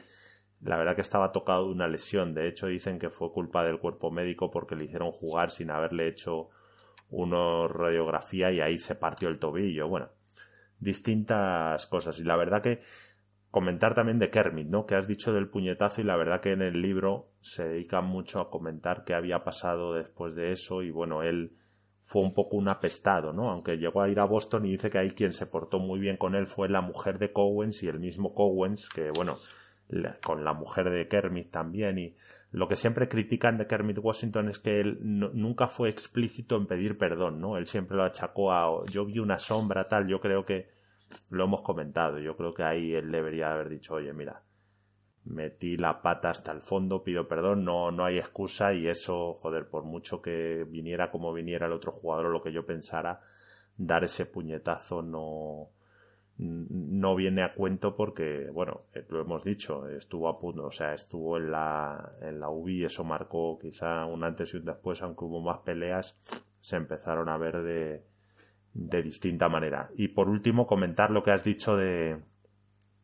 [0.61, 2.35] la verdad que estaba tocado de una lesión.
[2.35, 6.09] De hecho, dicen que fue culpa del cuerpo médico porque le hicieron jugar sin haberle
[6.09, 6.49] hecho
[7.11, 9.87] una radiografía y ahí se partió el tobillo.
[9.87, 10.09] Bueno,
[10.81, 12.19] distintas cosas.
[12.19, 12.81] Y la verdad que
[13.53, 14.85] comentar también de Kermit, ¿no?
[14.85, 18.41] Que has dicho del puñetazo y la verdad que en el libro se dedica mucho
[18.41, 21.53] a comentar qué había pasado después de eso y bueno, él
[22.03, 23.49] fue un poco un apestado, ¿no?
[23.49, 26.17] Aunque llegó a ir a Boston y dice que ahí quien se portó muy bien
[26.17, 29.37] con él fue la mujer de Cowens y el mismo Cowens, que bueno,
[30.25, 32.17] con la mujer de Kermit también y
[32.51, 36.99] lo que siempre critican de Kermit Washington es que él nunca fue explícito en pedir
[36.99, 37.57] perdón, ¿no?
[37.57, 40.69] Él siempre lo achacó a yo vi una sombra tal, yo creo que
[41.31, 44.43] lo hemos comentado, yo creo que ahí él debería haber dicho, oye, mira,
[45.25, 49.69] metí la pata hasta el fondo, pido perdón, no, no hay excusa y eso, joder,
[49.69, 53.21] por mucho que viniera como viniera el otro jugador o lo que yo pensara,
[53.77, 55.69] dar ese puñetazo no,
[56.39, 60.93] no viene a cuento porque, bueno, eh, lo hemos dicho, estuvo a punto, o sea,
[60.95, 65.25] estuvo en la, en la UBI, eso marcó quizá un antes y un después, aunque
[65.25, 66.17] hubo más peleas,
[66.61, 68.03] se empezaron a ver de,
[68.75, 69.91] de distinta manera.
[69.97, 72.19] Y por último, comentar lo que has dicho de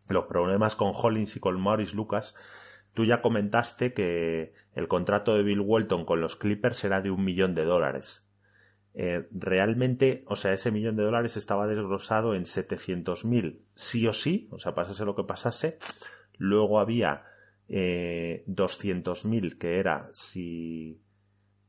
[0.09, 2.35] los problemas con Hollins y con Maurice Lucas.
[2.95, 7.25] Tú ya comentaste que el contrato de Bill Walton con los Clippers era de un
[7.25, 8.29] millón de dólares.
[8.95, 14.49] Eh, realmente, o sea, ese millón de dólares estaba desglosado en 700.000 sí o sí,
[14.51, 15.79] o sea, pasase lo que pasase.
[16.37, 17.23] Luego había
[17.69, 21.01] eh, 200.000 que era si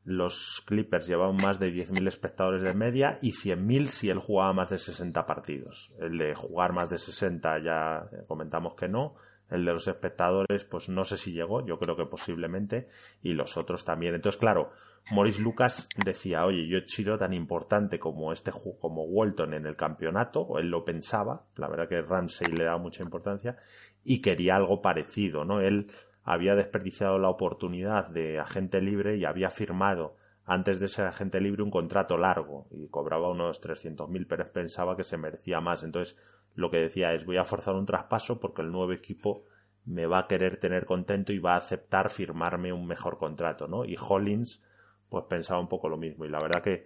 [0.09, 4.71] los Clippers llevaban más de 10.000 espectadores de media y 100.000 si él jugaba más
[4.71, 5.95] de 60 partidos.
[6.01, 9.13] El de jugar más de 60 ya comentamos que no.
[9.51, 12.89] El de los espectadores, pues no sé si llegó, yo creo que posiblemente,
[13.21, 14.15] y los otros también.
[14.15, 14.71] Entonces, claro,
[15.11, 19.75] Maurice Lucas decía, oye, yo he sido tan importante como este como Walton en el
[19.75, 23.57] campeonato, o él lo pensaba, la verdad que Ramsey le daba mucha importancia,
[24.03, 25.61] y quería algo parecido, ¿no?
[25.61, 25.91] Él
[26.23, 31.63] había desperdiciado la oportunidad de agente libre y había firmado antes de ser agente libre
[31.63, 35.83] un contrato largo y cobraba unos 300.000, pero pensaba que se merecía más.
[35.83, 36.17] Entonces,
[36.55, 39.45] lo que decía es, voy a forzar un traspaso porque el nuevo equipo
[39.85, 43.85] me va a querer tener contento y va a aceptar firmarme un mejor contrato, ¿no?
[43.85, 44.63] Y Hollins
[45.09, 46.25] pues pensaba un poco lo mismo.
[46.25, 46.85] Y la verdad que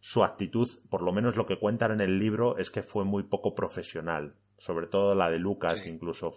[0.00, 3.22] su actitud, por lo menos lo que cuentan en el libro, es que fue muy
[3.22, 4.34] poco profesional.
[4.58, 6.30] Sobre todo la de Lucas, incluso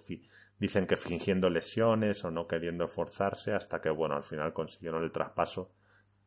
[0.59, 5.11] dicen que fingiendo lesiones o no queriendo esforzarse, hasta que, bueno, al final consiguieron el
[5.11, 5.71] traspaso,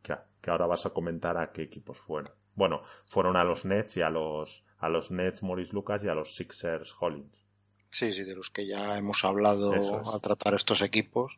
[0.03, 2.33] que, que ahora vas a comentar a qué equipos fueron.
[2.55, 6.15] Bueno, fueron a los Nets y a los, a los Nets Morris Lucas y a
[6.15, 7.47] los Sixers Hollins.
[7.91, 9.73] Sí, sí, de los que ya hemos hablado
[10.15, 11.37] a tratar estos equipos.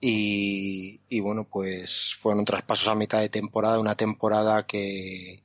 [0.00, 5.42] Y, bueno, pues fueron traspasos a mitad de temporada, una temporada que,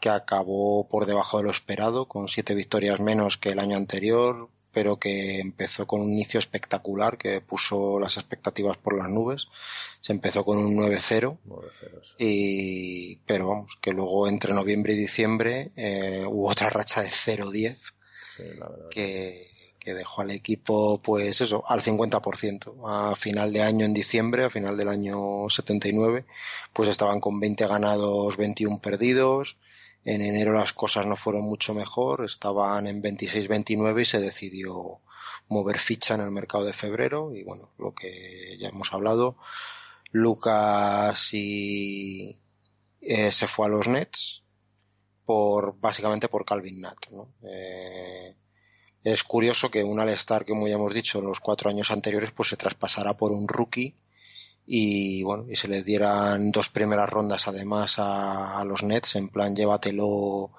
[0.00, 4.48] que acabó por debajo de lo esperado, con siete victorias menos que el año anterior,
[4.72, 9.48] pero que empezó con un inicio espectacular que puso las expectativas por las nubes.
[10.00, 11.38] Se empezó con un 9-0
[12.18, 17.92] y pero vamos, que luego entre noviembre y diciembre eh, hubo otra racha de 0-10
[18.90, 22.74] que, que dejó al equipo, pues eso, al 50%.
[22.86, 26.24] A final de año, en diciembre, a final del año 79,
[26.72, 29.56] pues estaban con 20 ganados, 21 perdidos.
[30.04, 35.00] En enero las cosas no fueron mucho mejor, estaban en 26-29 y se decidió
[35.48, 39.36] mover ficha en el mercado de febrero y bueno, lo que ya hemos hablado,
[40.10, 42.36] Lucas y
[43.00, 44.42] eh, se fue a los Nets
[45.24, 47.28] por básicamente por Calvin Nat, ¿no?
[47.44, 48.34] Eh,
[49.04, 52.48] es curioso que un All-Star, como ya hemos dicho, en los cuatro años anteriores, pues
[52.48, 53.94] se traspasara por un rookie
[54.66, 59.56] y bueno, y se le dieran dos primeras rondas además a, los Nets, en plan
[59.56, 60.50] llévatelo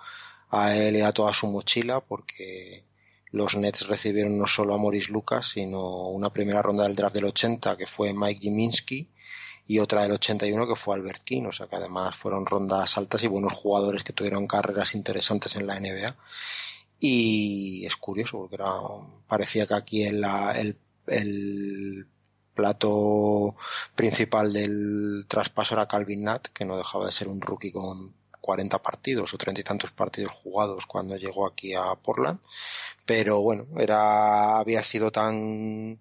[0.49, 2.83] a él y a toda su mochila, porque
[3.31, 7.25] los Nets recibieron no solo a Maurice Lucas, sino una primera ronda del draft del
[7.25, 9.09] 80 que fue Mike Jiminski
[9.65, 13.23] y otra del 81 que fue Albert King, o sea que además fueron rondas altas
[13.23, 16.15] y buenos jugadores que tuvieron carreras interesantes en la NBA
[16.99, 18.71] y es curioso porque era,
[19.27, 20.25] parecía que aquí el
[22.53, 23.55] plato
[23.95, 28.81] principal del traspaso era Calvin Nat, que no dejaba de ser un rookie con 40
[28.81, 32.39] partidos o 30 y tantos partidos jugados cuando llegó aquí a Portland.
[33.05, 35.99] Pero bueno, era, había sido tan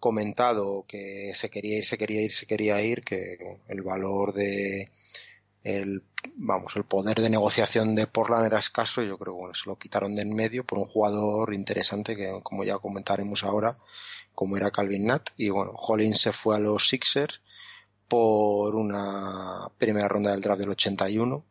[0.00, 3.38] comentado que se quería ir, se quería ir, se quería ir, que
[3.68, 4.90] el valor de,
[5.64, 6.02] el
[6.36, 9.68] vamos el poder de negociación de Portland era escaso y yo creo que bueno, se
[9.68, 13.78] lo quitaron de en medio por un jugador interesante que como ya comentaremos ahora
[14.34, 15.30] como era Calvin Nat.
[15.36, 17.40] Y bueno Hollins se fue a los Sixers
[18.08, 21.44] por una primera ronda del draft del 81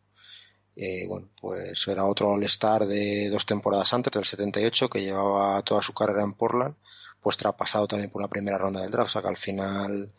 [0.75, 5.81] eh, bueno pues era otro All-Star de dos temporadas antes del 78 que llevaba toda
[5.81, 6.75] su carrera en Portland
[7.21, 9.09] pues traspasado también por una primera ronda del draft.
[9.09, 10.13] O sea que al final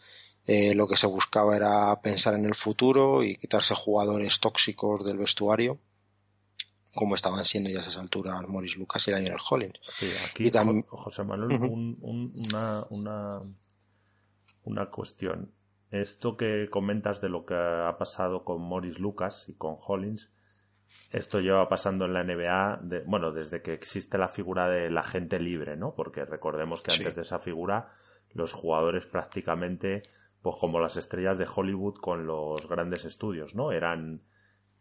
[0.46, 5.18] eh, lo que se buscaba era pensar en el futuro y quitarse jugadores tóxicos del
[5.18, 5.78] vestuario
[6.94, 9.80] como estaban siendo ya a esas alturas Morris Lucas y Daniel Hollins.
[9.82, 10.82] Sí, aquí, también...
[10.88, 11.58] José Manuel,
[12.00, 13.40] una, una,
[14.64, 15.52] una cuestión.
[15.90, 20.30] Esto que comentas de lo que ha pasado con Morris Lucas y con Hollins,
[21.10, 25.76] Esto lleva pasando en la NBA, bueno, desde que existe la figura del agente libre,
[25.76, 25.90] ¿no?
[25.90, 27.92] Porque recordemos que antes de esa figura,
[28.32, 30.02] los jugadores prácticamente,
[30.44, 33.72] pues como las estrellas de Hollywood con los grandes estudios, ¿no?
[33.72, 34.20] Eran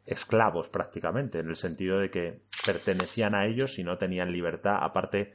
[0.05, 4.79] esclavos prácticamente, en el sentido de que pertenecían a ellos y no tenían libertad.
[4.81, 5.33] Aparte,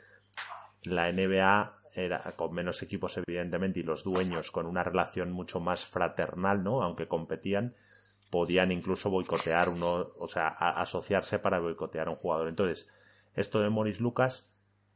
[0.82, 5.86] la NBA era con menos equipos evidentemente y los dueños con una relación mucho más
[5.86, 6.82] fraternal, ¿no?
[6.82, 7.74] Aunque competían,
[8.30, 12.48] podían incluso boicotear uno, o sea, asociarse para boicotear a un jugador.
[12.48, 12.86] Entonces,
[13.34, 14.46] esto de Maurice Lucas,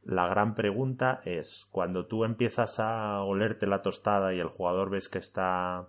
[0.05, 5.09] la gran pregunta es, cuando tú empiezas a olerte la tostada y el jugador ves
[5.09, 5.87] que está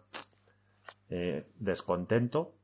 [1.11, 2.55] eh, descontento,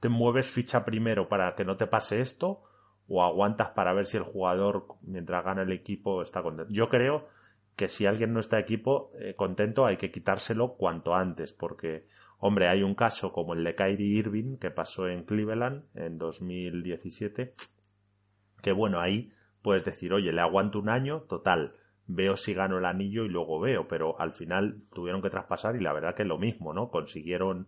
[0.00, 2.62] ¿te mueves ficha primero para que no te pase esto?
[3.08, 6.72] ¿O aguantas para ver si el jugador, mientras gana el equipo, está contento?
[6.72, 7.28] Yo creo
[7.76, 12.06] que si alguien no está equipo eh, contento hay que quitárselo cuanto antes, porque
[12.38, 17.54] Hombre, hay un caso como el de Kyrie Irving que pasó en Cleveland en 2017,
[18.62, 19.32] que bueno, ahí
[19.66, 21.74] puedes decir, oye, le aguanto un año, total,
[22.06, 25.80] veo si gano el anillo y luego veo, pero al final tuvieron que traspasar y
[25.80, 26.88] la verdad que es lo mismo, ¿no?
[26.88, 27.66] Consiguieron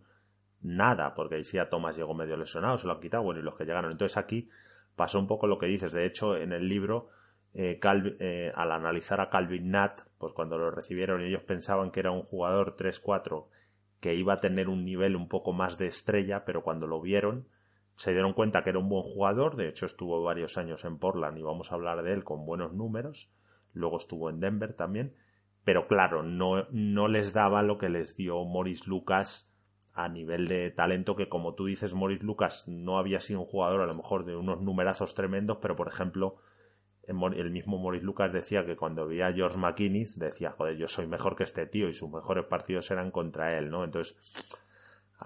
[0.61, 3.43] nada, porque ahí sí a Thomas llegó medio lesionado, se lo han quitado, bueno, y
[3.43, 3.91] los que llegaron.
[3.91, 4.47] Entonces aquí
[4.95, 7.09] pasó un poco lo que dices, de hecho, en el libro,
[7.53, 12.11] eh, eh, al analizar a Calvin Nat, pues cuando lo recibieron ellos pensaban que era
[12.11, 13.47] un jugador 3-4
[13.99, 17.49] que iba a tener un nivel un poco más de estrella, pero cuando lo vieron
[17.99, 21.37] se dieron cuenta que era un buen jugador, de hecho estuvo varios años en Portland
[21.37, 23.29] y vamos a hablar de él con buenos números,
[23.73, 25.13] luego estuvo en Denver también,
[25.65, 29.51] pero claro, no, no les daba lo que les dio Morris Lucas
[29.91, 33.81] a nivel de talento, que como tú dices, Morris Lucas no había sido un jugador
[33.81, 36.37] a lo mejor de unos numerazos tremendos, pero por ejemplo,
[37.05, 41.05] el mismo Maurice Lucas decía que cuando veía a George McKinnis decía, joder, yo soy
[41.05, 43.83] mejor que este tío y sus mejores partidos eran contra él, ¿no?
[43.83, 44.15] Entonces...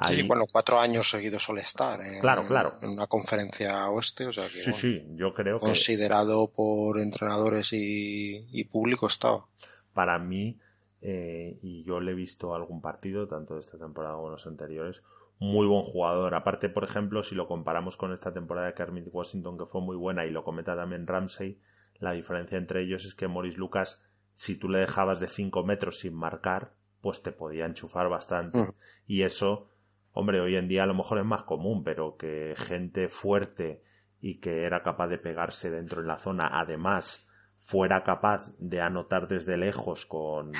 [0.07, 2.73] Sí, bueno, cuatro años seguidos suele estar en, claro, claro.
[2.81, 4.61] en una conferencia oeste, o sea que...
[4.61, 9.45] Sí, sí, yo creo Considerado por entrenadores y, y, público estaba.
[9.93, 10.57] Para mí,
[11.01, 15.03] eh, y yo le he visto algún partido, tanto de esta temporada como los anteriores,
[15.37, 16.33] muy buen jugador.
[16.33, 19.95] Aparte, por ejemplo, si lo comparamos con esta temporada de Kermit Washington, que fue muy
[19.95, 21.59] buena, y lo comenta también Ramsey,
[21.99, 24.01] la diferencia entre ellos es que Maurice Lucas,
[24.33, 28.57] si tú le dejabas de 5 metros sin marcar, pues te podía enchufar bastante.
[28.57, 28.73] Mm.
[29.07, 29.69] Y eso,
[30.13, 33.83] hombre, hoy en día a lo mejor es más común, pero que gente fuerte
[34.21, 39.27] y que era capaz de pegarse dentro de la zona, además fuera capaz de anotar
[39.27, 40.51] desde lejos con,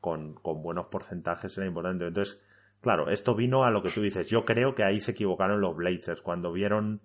[0.00, 2.06] con, con buenos porcentajes era importante.
[2.06, 2.42] Entonces,
[2.80, 4.28] claro, esto vino a lo que tú dices.
[4.30, 7.02] Yo creo que ahí se equivocaron los Blazers cuando vieron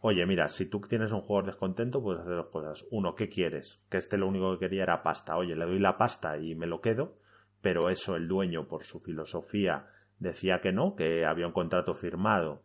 [0.00, 2.86] Oye, mira, si tú tienes un jugador descontento, puedes hacer dos cosas.
[2.90, 3.82] Uno, ¿qué quieres?
[3.88, 5.36] Que este lo único que quería era pasta.
[5.36, 7.16] Oye, le doy la pasta y me lo quedo,
[7.60, 12.62] pero eso el dueño, por su filosofía, decía que no, que había un contrato firmado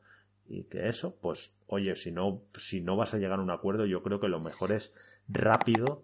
[0.47, 3.85] y que eso, pues, oye, si no, si no vas a llegar a un acuerdo,
[3.85, 4.93] yo creo que lo mejor es
[5.27, 6.03] rápido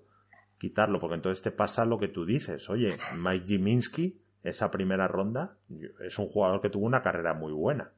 [0.57, 2.69] quitarlo, porque entonces te pasa lo que tú dices.
[2.69, 5.57] Oye, Mike Jiminski, esa primera ronda,
[6.05, 7.91] es un jugador que tuvo una carrera muy buena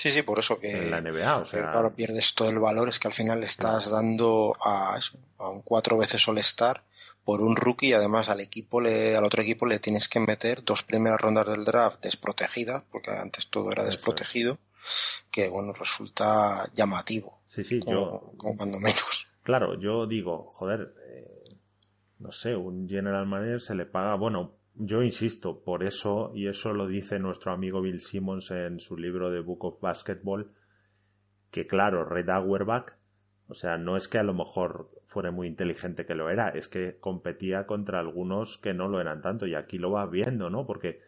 [0.00, 0.84] Sí, sí, por eso que.
[0.84, 1.72] En la NBA, o sea.
[1.72, 4.98] Claro, pierdes todo el valor, es que al final le estás dando a,
[5.38, 6.82] a un cuatro veces All-Star
[7.24, 10.64] por un rookie y además al equipo le, al otro equipo le tienes que meter
[10.64, 14.58] dos primeras rondas del draft desprotegidas, porque antes todo era desprotegido,
[15.30, 17.40] que bueno, resulta llamativo.
[17.46, 18.32] Sí, sí, yo.
[18.36, 19.26] Como cuando menos.
[19.42, 21.56] Claro, yo digo, joder, eh,
[22.18, 26.72] no sé, un general manager se le paga, bueno, yo insisto, por eso, y eso
[26.72, 30.52] lo dice nuestro amigo Bill Simmons en su libro de Book of Basketball,
[31.50, 32.94] que claro, Red Auerbach,
[33.48, 36.68] o sea, no es que a lo mejor fuera muy inteligente que lo era, es
[36.68, 40.64] que competía contra algunos que no lo eran tanto, y aquí lo vas viendo, ¿no?
[40.64, 41.00] Porque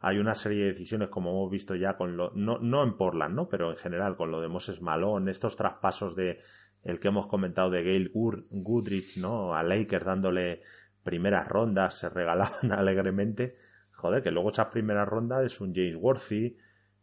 [0.00, 3.34] hay una serie de decisiones, como hemos visto ya con lo, no, no en Portland,
[3.34, 3.50] ¿no?
[3.50, 6.40] Pero en general, con lo de Moses Malone, estos traspasos de
[6.82, 9.54] el que hemos comentado de Gail Goodrich, ¿no?
[9.54, 10.62] A Lakers dándole
[11.04, 13.56] primeras rondas se regalaban alegremente.
[13.96, 16.56] Joder, que luego esas primeras rondas es un James Worthy,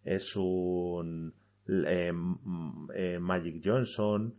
[0.04, 1.32] es un
[1.68, 2.12] eh,
[2.96, 4.34] eh, Magic Johnson,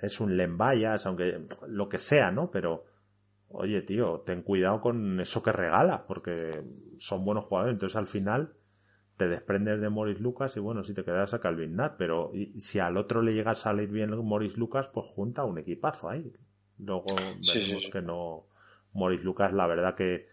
[0.00, 0.56] es un Len
[1.04, 2.50] aunque lo que sea, ¿no?
[2.50, 2.84] Pero,
[3.48, 6.62] oye, tío, ten cuidado con eso que regalas, porque
[6.96, 7.74] son buenos jugadores.
[7.74, 8.54] Entonces, al final,
[9.16, 12.78] te desprendes de Morris Lucas y bueno, si te quedas a Calvin Nat, pero si
[12.78, 16.32] al otro le llega a salir bien Morris Lucas, pues junta un equipazo ahí.
[16.78, 17.06] Luego
[17.54, 18.46] veremos que no
[18.94, 20.28] Maurice Lucas, la verdad que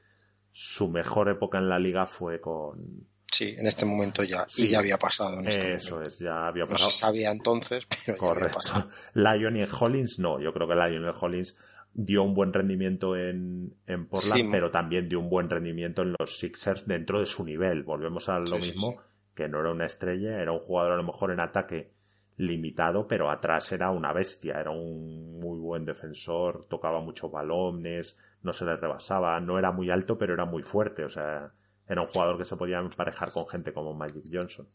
[0.51, 3.07] su mejor época en la liga fue con.
[3.31, 4.45] Sí, en este momento ya.
[4.57, 5.39] Y ya había pasado.
[5.39, 6.85] En este Eso es, ya había pasado.
[6.85, 8.89] No se sabía entonces, pero ya había pasado.
[9.13, 10.39] Lionel Hollins, no.
[10.39, 11.55] Yo creo que Lionel Hollins
[11.93, 16.37] dio un buen rendimiento en, en Portland, pero también dio un buen rendimiento en los
[16.37, 17.83] Sixers dentro de su nivel.
[17.83, 19.01] Volvemos a lo mismo,
[19.35, 21.91] que no era una estrella, era un jugador a lo mejor en ataque
[22.37, 28.53] limitado, pero atrás era una bestia, era un muy buen defensor, tocaba muchos balones, no
[28.53, 31.51] se le rebasaba, no era muy alto, pero era muy fuerte, o sea,
[31.89, 34.67] era un jugador que se podía emparejar con gente como Magic Johnson.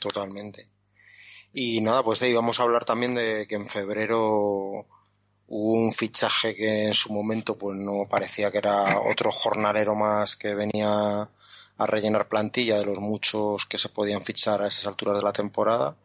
[0.00, 0.68] Totalmente.
[1.52, 4.86] Y nada, pues ahí vamos a hablar también de que en febrero
[5.48, 10.36] hubo un fichaje que en su momento pues no parecía que era otro jornalero más
[10.36, 11.28] que venía
[11.80, 15.32] a rellenar plantilla de los muchos que se podían fichar a esas alturas de la
[15.32, 15.96] temporada,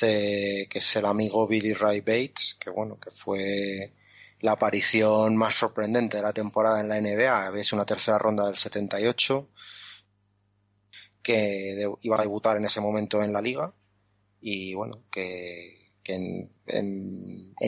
[0.00, 3.92] que es el amigo Billy Ray Bates, que bueno, que fue
[4.46, 8.56] la aparición más sorprendente de la temporada en la NBA, es una tercera ronda del
[8.56, 9.48] 78,
[11.20, 13.74] que iba a debutar en ese momento en la liga
[14.40, 16.52] y bueno, que en,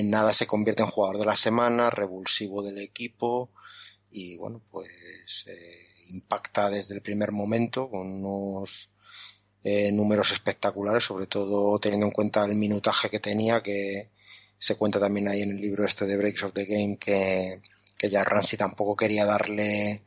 [0.05, 3.51] nada se convierte en jugador de la semana, revulsivo del equipo
[4.13, 8.89] y bueno, pues eh, impacta desde el primer momento con unos
[9.65, 14.11] eh, números espectaculares, sobre todo teniendo en cuenta el minutaje que tenía, que
[14.59, 17.63] se cuenta también ahí en el libro este de Breaks of the Game que,
[17.97, 20.03] que ya Ramsey tampoco quería darle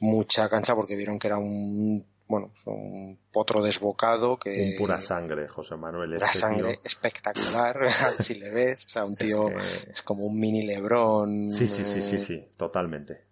[0.00, 4.72] mucha cancha porque vieron que era un bueno, un potro desbocado que...
[4.72, 6.14] Un pura sangre, José Manuel.
[6.14, 7.76] Pura este sangre espectacular,
[8.18, 8.86] si le ves.
[8.86, 11.50] O sea, un tío es, como un mini Lebrón.
[11.50, 13.26] Sí, sí, sí, sí, sí, totalmente.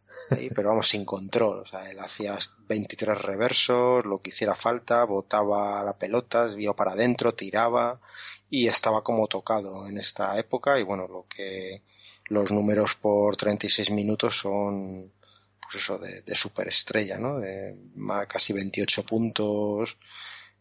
[0.55, 1.61] pero vamos, sin control.
[1.61, 6.93] O sea, él hacía 23 reversos, lo que hiciera falta, botaba la pelota, vio para
[6.93, 8.01] adentro, tiraba
[8.55, 10.79] y estaba como tocado en esta época.
[10.79, 11.83] Y bueno, lo que
[12.27, 15.13] los números por 36 minutos son
[15.61, 17.41] pues eso, de, de superestrella, ¿no?
[17.41, 17.77] De
[18.29, 19.99] casi 28 puntos,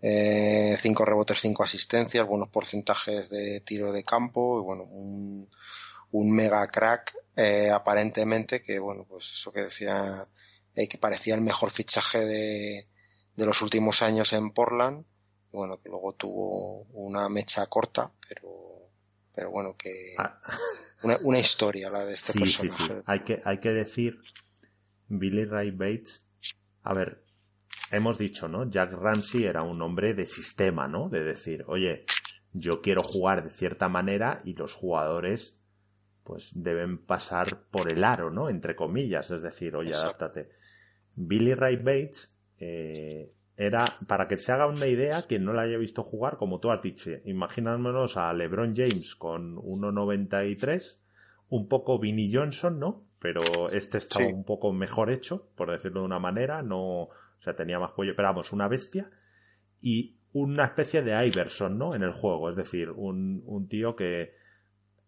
[0.02, 5.48] eh, 5 rebotes, 5 asistencias, buenos porcentajes de tiro de campo, y bueno, un,
[6.12, 10.28] un mega crack, eh, aparentemente, que bueno, pues eso que decía,
[10.76, 12.88] eh, que parecía el mejor fichaje de,
[13.36, 15.06] de los últimos años en Portland,
[15.54, 18.89] bueno, que luego tuvo una mecha corta, pero,
[19.34, 20.39] pero bueno, que ah.
[21.04, 22.70] una, una, historia la de este personaje.
[22.70, 22.93] Sí, sí.
[23.06, 24.20] Hay que, hay que decir
[25.08, 26.26] Billy Ray Bates,
[26.82, 27.24] a ver,
[27.91, 28.70] hemos dicho, ¿no?
[28.70, 31.08] Jack Ramsey era un hombre de sistema, ¿no?
[31.10, 32.06] De decir, oye,
[32.51, 35.58] yo quiero jugar de cierta manera y los jugadores
[36.24, 38.49] pues deben pasar por el aro, ¿no?
[38.49, 40.49] Entre comillas, es decir, oye, adáptate.
[41.16, 45.78] Billy Ray Bates eh, era, para que se haga una idea, quien no la haya
[45.78, 50.97] visto jugar, como tú has dicho, imaginémonos a LeBron James con 1.93,
[51.49, 53.04] un poco Vinnie Johnson, ¿no?
[53.24, 57.56] pero este estaba un poco mejor hecho, por decirlo de una manera, no, o sea,
[57.56, 59.10] tenía más cuello, pero vamos, una bestia
[59.80, 61.95] y una especie de Iverson, ¿no?
[61.95, 64.34] En el juego, es decir, un, un tío que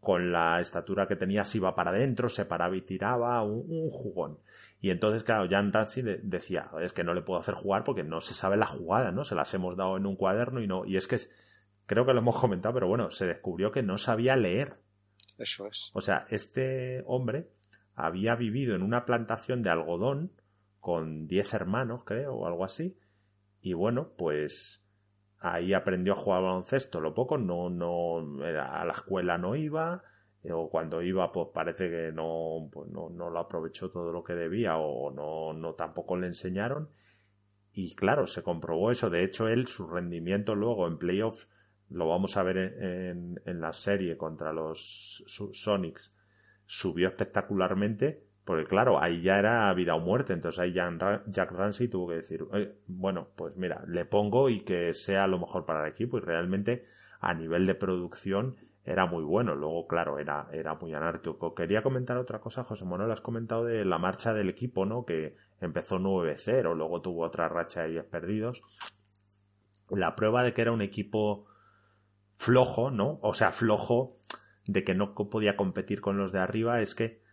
[0.05, 4.37] con la estatura que tenía se iba para adentro, se paraba y tiraba, un, jugón.
[4.79, 8.21] Y entonces, claro, Jan Ramsey decía, es que no le puedo hacer jugar porque no
[8.21, 9.23] se sabe la jugada, ¿no?
[9.23, 11.17] Se las hemos dado en un cuaderno y no, y es que
[11.87, 14.77] creo que lo hemos comentado, pero bueno, se descubrió que no sabía leer.
[15.39, 15.89] Eso es.
[15.95, 17.49] O sea, este hombre
[17.95, 20.33] había vivido en una plantación de algodón
[20.79, 22.95] con diez hermanos, creo, o algo así.
[23.59, 24.84] Y bueno, pues
[25.53, 30.03] ahí aprendió a jugar baloncesto lo poco, no, no, a la escuela no iba,
[30.43, 34.23] eh, o cuando iba, pues parece que no, pues no, no lo aprovechó todo lo
[34.23, 36.89] que debía, o no, no tampoco le enseñaron.
[37.73, 39.09] Y claro, se comprobó eso.
[39.09, 41.47] De hecho, él, su rendimiento luego en playoffs,
[41.89, 46.15] lo vamos a ver en, en la serie contra los Sonics,
[46.65, 52.09] subió espectacularmente, porque claro, ahí ya era vida o muerte, entonces ahí Jack Ramsey tuvo
[52.09, 52.45] que decir,
[52.87, 56.85] bueno, pues mira, le pongo y que sea lo mejor para el equipo y realmente
[57.19, 59.55] a nivel de producción era muy bueno.
[59.55, 61.55] Luego, claro, era, era muy anárquico.
[61.55, 65.05] Quería comentar otra cosa, José Manuel, has comentado de la marcha del equipo, ¿no?
[65.05, 68.61] Que empezó 9-0, luego tuvo otra racha de 10 perdidos.
[69.89, 71.47] La prueba de que era un equipo
[72.35, 73.17] flojo, ¿no?
[73.23, 74.17] O sea, flojo
[74.67, 77.24] de que no podía competir con los de arriba es que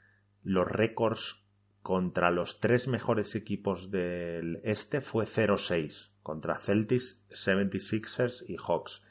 [0.42, 1.42] los récords
[1.82, 9.02] contra los tres mejores equipos del este fue 0-6 contra Celtics, 76ers y Hawks.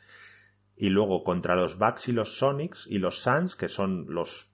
[0.76, 4.54] Y luego contra los Bucks y los Sonics y los Suns, que son los,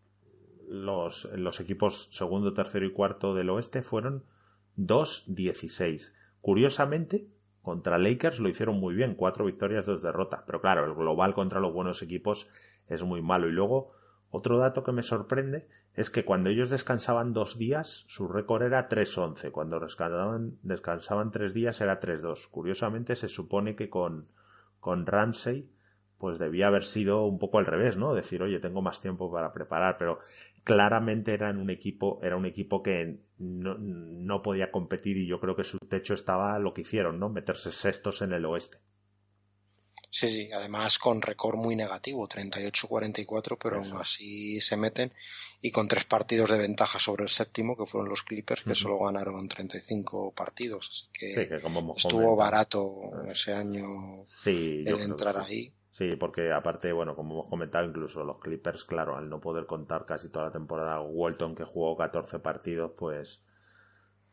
[0.68, 4.26] los, los equipos segundo, tercero y cuarto del oeste, fueron
[4.78, 6.12] 2-16.
[6.42, 7.28] Curiosamente,
[7.62, 10.44] contra Lakers lo hicieron muy bien, cuatro victorias, dos derrotas.
[10.46, 12.50] Pero claro, el global contra los buenos equipos
[12.88, 13.48] es muy malo.
[13.48, 13.92] Y luego,
[14.30, 15.68] otro dato que me sorprende
[15.98, 19.52] es que cuando ellos descansaban dos días, su récord era 3-11.
[19.52, 22.50] Cuando descansaban, descansaban tres días era 3-2.
[22.52, 24.28] Curiosamente, se supone que con,
[24.80, 25.68] con Ramsey,
[26.20, 28.14] pues debía haber sido un poco al revés, ¿no?
[28.14, 30.20] Decir, oye, tengo más tiempo para preparar, pero
[30.64, 35.56] claramente era un equipo, era un equipo que no, no podía competir y yo creo
[35.56, 37.30] que su techo estaba lo que hicieron, ¿no?
[37.30, 38.78] Meterse sextos en el oeste.
[40.18, 45.14] Sí, sí, además con récord muy negativo, 38-44, pero aún así se meten
[45.62, 48.98] y con tres partidos de ventaja sobre el séptimo, que fueron los Clippers, que solo
[48.98, 50.90] ganaron 35 partidos.
[50.90, 51.60] Así que,
[51.96, 55.72] estuvo barato ese año el entrar ahí.
[55.92, 60.08] Sí, porque aparte, bueno, como hemos comentado, incluso los Clippers, claro, al no poder contar
[60.08, 63.44] casi toda la temporada Walton, que jugó 14 partidos, pues,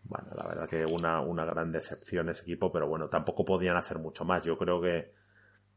[0.05, 3.99] bueno, la verdad que una, una gran decepción ese equipo, pero bueno, tampoco podían hacer
[3.99, 4.45] mucho más.
[4.45, 5.24] Yo creo que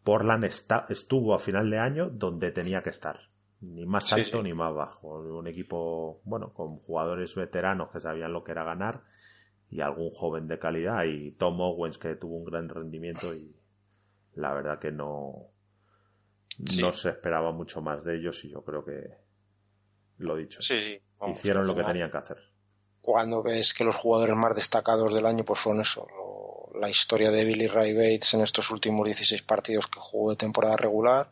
[0.08, 3.20] Portland estuvo a final de año donde tenía que estar.
[3.60, 5.20] Ni más alto ni más bajo.
[5.20, 9.04] Un equipo, bueno, con jugadores veteranos que sabían lo que era ganar
[9.70, 13.54] y algún joven de calidad y Tom Owens que tuvo un gran rendimiento y
[14.36, 15.48] la verdad que no,
[16.80, 19.10] no se esperaba mucho más de ellos y yo creo que
[20.20, 20.60] lo dicho.
[20.62, 22.38] hicieron lo que tenían que hacer.
[23.02, 26.08] Cuando ves que los jugadores más destacados del año pues fueron eso,
[26.80, 30.78] la historia de Billy Ray Bates en estos últimos 16 partidos que jugó de temporada
[30.78, 31.32] regular,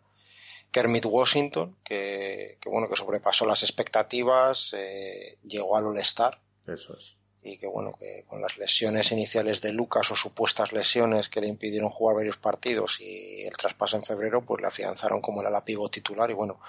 [0.76, 6.42] Kermit Washington, que, bueno, que sobrepasó las expectativas, eh, llegó al All-Star.
[6.68, 7.16] Eso es.
[7.42, 11.48] Y que bueno, que con las lesiones iniciales de Lucas o supuestas lesiones que le
[11.48, 15.64] impidieron jugar varios partidos y el traspaso en febrero, pues le afianzaron como era la
[15.64, 16.30] pivo titular.
[16.30, 16.60] Y bueno,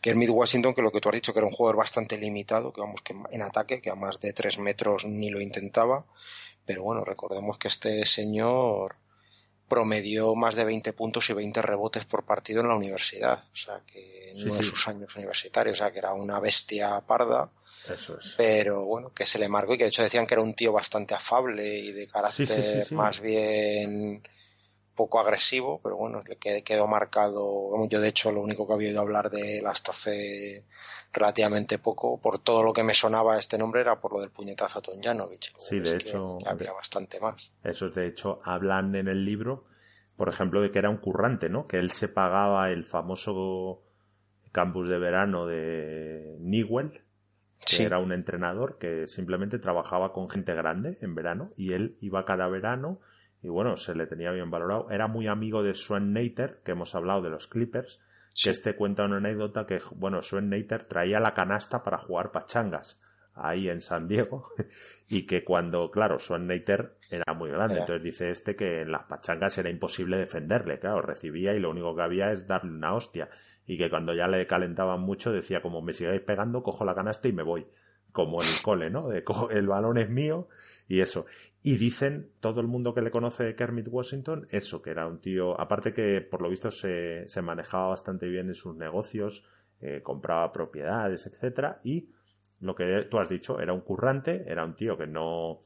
[0.00, 2.16] que el Mid Washington, que lo que tú has dicho, que era un jugador bastante
[2.16, 6.04] limitado, que vamos, que en ataque, que a más de tres metros ni lo intentaba,
[6.68, 8.96] pero bueno, recordemos que este señor
[9.70, 13.80] promedió más de 20 puntos y 20 rebotes por partido en la universidad, o sea
[13.90, 17.50] que en sus años universitarios, o sea que era una bestia parda.
[17.90, 18.34] Eso es.
[18.36, 20.70] Pero bueno, que se le marcó y que de hecho decían que era un tío
[20.70, 24.22] bastante afable y de carácter más bien
[24.98, 27.70] poco agresivo, pero bueno, le quedó marcado.
[27.88, 30.64] Yo de hecho lo único que había oído hablar de él hasta hace
[31.12, 34.80] relativamente poco, por todo lo que me sonaba este nombre era por lo del puñetazo
[34.80, 35.56] a Tonjanovic.
[35.60, 36.38] Sí, de hecho.
[36.44, 37.52] había bastante más.
[37.62, 39.66] Eso es, de hecho, hablan en el libro,
[40.16, 41.68] por ejemplo, de que era un currante, ¿no?
[41.68, 43.84] Que él se pagaba el famoso
[44.50, 47.04] campus de verano de Newell
[47.64, 52.24] que era un entrenador que simplemente trabajaba con gente grande en verano y él iba
[52.24, 53.00] cada verano
[53.42, 54.90] y bueno, se le tenía bien valorado.
[54.90, 58.00] Era muy amigo de Swan Nater, que hemos hablado de los Clippers,
[58.42, 63.00] que este cuenta una anécdota que, bueno, Swan Nater traía la canasta para jugar pachangas
[63.40, 64.44] ahí en San Diego
[65.08, 69.04] y que cuando, claro, Swan Nater era muy grande, entonces dice este que en las
[69.04, 73.28] pachangas era imposible defenderle, claro, recibía y lo único que había es darle una hostia
[73.66, 77.28] y que cuando ya le calentaban mucho decía como me sigáis pegando, cojo la canasta
[77.28, 77.66] y me voy.
[78.12, 79.06] Como en el cole, ¿no?
[79.06, 80.48] De, el balón es mío
[80.88, 81.26] y eso.
[81.62, 85.20] Y dicen todo el mundo que le conoce de Kermit Washington eso, que era un
[85.20, 89.44] tío, aparte que por lo visto se, se manejaba bastante bien en sus negocios,
[89.80, 92.08] eh, compraba propiedades, etcétera, y
[92.60, 95.60] lo que tú has dicho, era un currante, era un tío que no,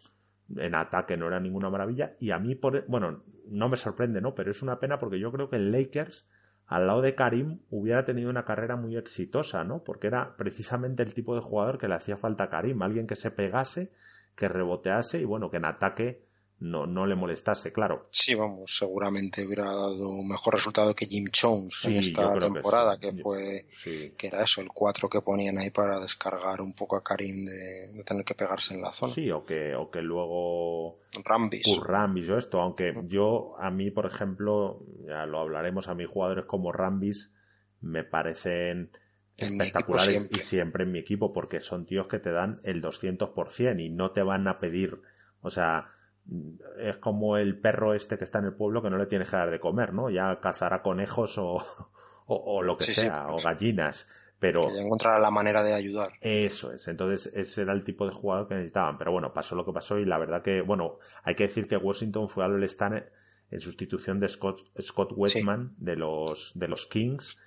[0.57, 4.35] en ataque no era ninguna maravilla, y a mí, por, bueno, no me sorprende, ¿no?
[4.35, 6.29] Pero es una pena porque yo creo que el Lakers
[6.73, 9.85] al lado de Karim hubiera tenido una carrera muy exitosa, ¿no?
[9.85, 13.15] Porque era precisamente el tipo de jugador que le hacía falta a Karim, alguien que
[13.15, 13.93] se pegase,
[14.35, 16.25] que rebotease y bueno, que en ataque
[16.63, 18.07] no, no le molestase, claro.
[18.13, 23.13] Sí, vamos, seguramente hubiera dado un mejor resultado que Jim Jones en esta temporada, que,
[23.13, 23.67] fue,
[24.17, 28.05] que era eso, el 4 que ponían ahí para descargar un poco a Karim de,
[28.05, 29.13] tener que pegarse en la zona.
[29.13, 31.01] Sí, o que, o que luego...
[31.25, 31.67] Rambis.
[31.83, 36.45] Rambis o esto, aunque yo, a mí, por ejemplo, ya lo hablaremos, a mis jugadores
[36.47, 37.33] como Rambis
[37.81, 38.93] me parecen
[39.37, 43.89] espectaculares y siempre en mi equipo porque son tíos que te dan el 200% y
[43.89, 45.01] no te van a pedir,
[45.41, 45.92] o sea,
[46.79, 49.37] es como el perro este que está en el pueblo que no le tienes que
[49.37, 50.11] dar de comer, ¿no?
[50.11, 51.65] Ya cazará conejos o,
[52.27, 54.09] o, lo que sea, o gallinas,
[54.39, 54.69] pero...
[54.69, 56.09] Que ya encontrará la manera de ayudar.
[56.21, 59.65] Eso es, entonces ese era el tipo de jugador que necesitaban, pero bueno, pasó lo
[59.65, 63.11] que pasó y la verdad que, bueno, hay que decir que Washington fue al All-Star
[63.51, 67.39] en sustitución de Scott, Scott Wetman de los, de los Kings,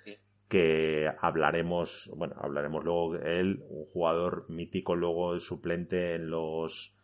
[0.48, 6.95] que hablaremos, bueno, hablaremos luego de él, un jugador mítico luego suplente en los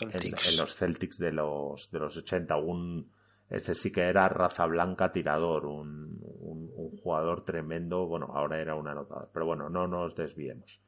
[0.00, 2.56] en, los Celtics de los, de los 80.
[2.56, 3.10] Un,
[3.48, 8.06] este sí que era raza blanca tirador, un, un, jugador tremendo.
[8.06, 10.80] Bueno, ahora era una nota, pero bueno, no nos desviemos.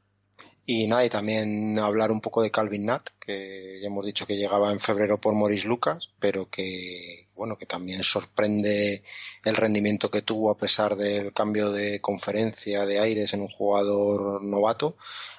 [0.64, 4.36] Y nada, y también hablar un poco de Calvin Nat, que ya hemos dicho que
[4.36, 9.02] llegaba en febrero por Maurice Lucas, pero que, bueno, que también sorprende
[9.44, 14.44] el rendimiento que tuvo a pesar del cambio de conferencia de aires en un jugador
[14.44, 14.96] novato.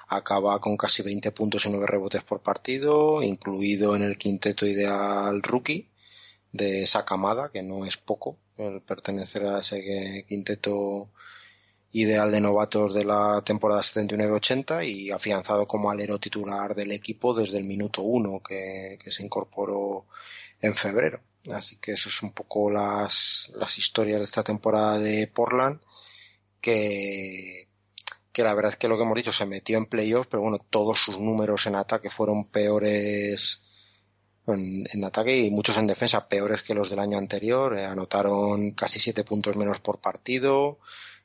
[0.08, 5.42] Acaba con casi 20 puntos y 9 rebotes por partido, incluido en el quinteto ideal
[5.42, 5.88] rookie
[6.52, 11.08] de Sakamada, que no es poco el pertenecer a ese quinteto
[11.94, 17.58] ideal de novatos de la temporada 79-80 y afianzado como alero titular del equipo desde
[17.58, 20.06] el minuto uno que, se incorporó
[20.60, 21.20] en febrero.
[21.52, 25.80] Así que eso es un poco las, las historias de esta temporada de Portland,
[26.60, 27.68] que,
[28.32, 30.58] que la verdad es que lo que hemos dicho se metió en playoffs, pero bueno,
[30.70, 33.62] todos sus números en ataque fueron peores
[34.48, 37.78] en, ataque y muchos en defensa peores que los del año anterior.
[37.78, 40.80] Eh, anotaron casi siete puntos menos por partido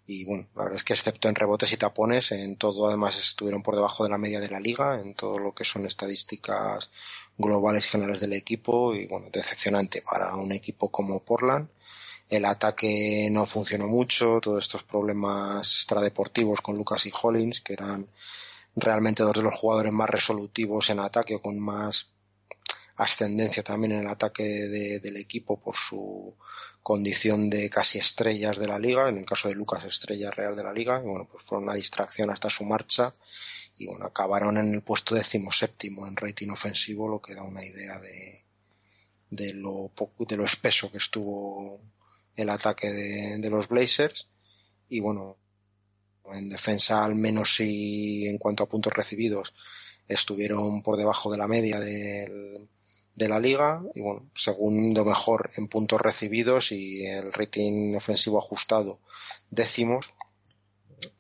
[0.10, 3.62] y bueno, la verdad es que excepto en rebotes y tapones, en todo además estuvieron
[3.62, 6.90] por debajo de la media de la liga, en todo lo que son estadísticas
[7.38, 11.70] globales generales del equipo y bueno, decepcionante para un equipo como Portland.
[12.28, 18.10] El ataque no funcionó mucho, todos estos problemas extradeportivos con Lucas y Hollins, que eran
[18.76, 22.10] realmente dos de los jugadores más resolutivos en ataque o con más
[22.96, 26.34] ascendencia también en el ataque del equipo por su
[26.90, 30.64] condición de casi estrellas de la liga, en el caso de Lucas estrella real de
[30.64, 33.14] la liga, y bueno, pues fue una distracción hasta su marcha
[33.78, 35.16] y bueno, acabaron en el puesto
[35.52, 38.44] séptimo en rating ofensivo, lo que da una idea de,
[39.30, 41.80] de lo de lo espeso que estuvo
[42.36, 44.28] el ataque de los Blazers
[44.88, 45.38] y bueno,
[46.34, 49.54] en defensa al menos si en cuanto a puntos recibidos
[50.08, 52.68] estuvieron por debajo de la media del,
[53.20, 59.00] de la liga y bueno, segundo mejor en puntos recibidos y el rating ofensivo ajustado
[59.50, 60.14] décimos,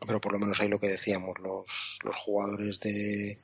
[0.07, 3.37] pero por lo menos ahí lo que decíamos, los, los jugadores de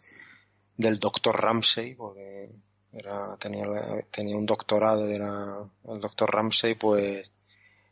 [0.77, 2.49] del doctor Ramsey, porque
[2.91, 3.65] era, tenía,
[4.11, 7.29] tenía un doctorado, era el doctor Ramsey, pues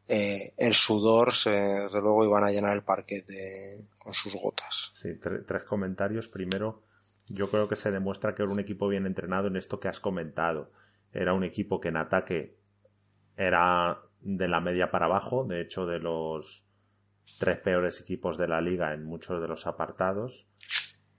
[0.08, 3.24] eh, el sudor, se, desde luego, iban a llenar el parque
[3.98, 4.90] con sus gotas.
[4.92, 6.28] Sí, tres comentarios.
[6.28, 6.84] Primero,
[7.28, 10.00] yo creo que se demuestra que era un equipo bien entrenado en esto que has
[10.00, 10.72] comentado.
[11.12, 12.58] Era un equipo que en ataque
[13.38, 16.66] era de la media para abajo, de hecho de los
[17.40, 20.48] tres peores equipos de la liga en muchos de los apartados,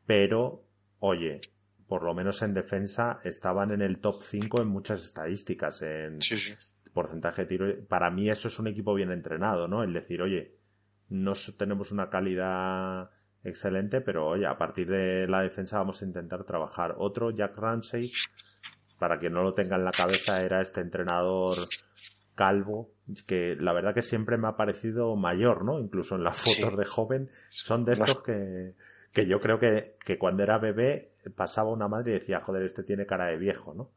[0.06, 0.64] pero
[0.98, 1.40] oye,
[1.86, 6.18] por lo menos en defensa estaban en el top 5 en muchas estadísticas, en
[6.92, 7.86] porcentaje de tiro.
[7.88, 9.82] Para mí eso es un equipo bien entrenado, ¿no?
[9.82, 10.56] El decir, oye,
[11.08, 13.10] no tenemos una calidad
[13.44, 16.94] excelente, pero oye, a partir de la defensa vamos a intentar trabajar.
[16.98, 18.10] Otro, Jack Ramsey,
[18.98, 21.56] para que no lo tenga en la cabeza, era este entrenador
[22.34, 22.90] calvo,
[23.26, 25.78] que la verdad que siempre me ha parecido mayor, ¿no?
[25.78, 28.74] Incluso en las fotos de joven, son de estos que,
[29.12, 32.82] que yo creo que, que cuando era bebé pasaba una madre y decía, joder, este
[32.82, 33.90] tiene cara de viejo, ¿no?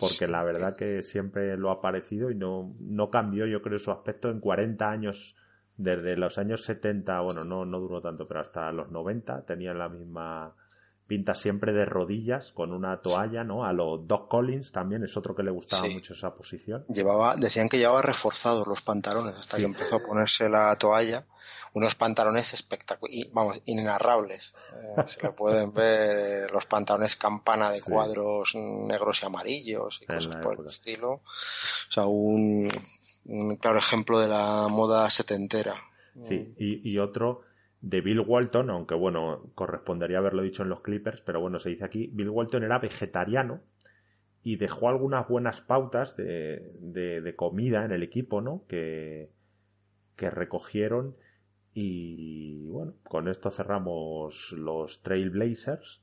[0.00, 3.90] Porque la verdad que siempre lo ha parecido y no, no cambió, yo creo, su
[3.90, 5.36] aspecto en 40 años
[5.82, 9.88] desde los años 70, bueno, no, no duró tanto, pero hasta los 90 tenía la
[9.88, 10.54] misma
[11.06, 13.66] pinta siempre de rodillas con una toalla, ¿no?
[13.66, 16.86] A los Doc Collins también es otro que le gustaba mucho esa posición.
[16.88, 21.26] Llevaba, decían que llevaba reforzados los pantalones hasta que empezó a ponerse la toalla.
[21.74, 24.54] Unos pantalones espectaculares, vamos, inenarrables.
[24.74, 30.36] Eh, se le pueden ver los pantalones campana de cuadros negros y amarillos y cosas
[30.36, 31.12] por el estilo.
[31.12, 31.22] O
[31.90, 32.70] sea, un,
[33.24, 35.74] un claro ejemplo de la moda setentera.
[36.22, 37.40] Sí, y, otro
[37.80, 41.84] de Bill Walton, aunque bueno, correspondería haberlo dicho en los Clippers, pero bueno, se dice
[41.84, 43.62] aquí, Bill Walton era vegetariano
[44.42, 48.64] y dejó algunas buenas pautas de, de, comida en el equipo, ¿no?
[48.68, 49.30] Que,
[50.16, 51.16] que recogieron
[51.74, 56.02] y bueno, con esto cerramos los Trailblazers,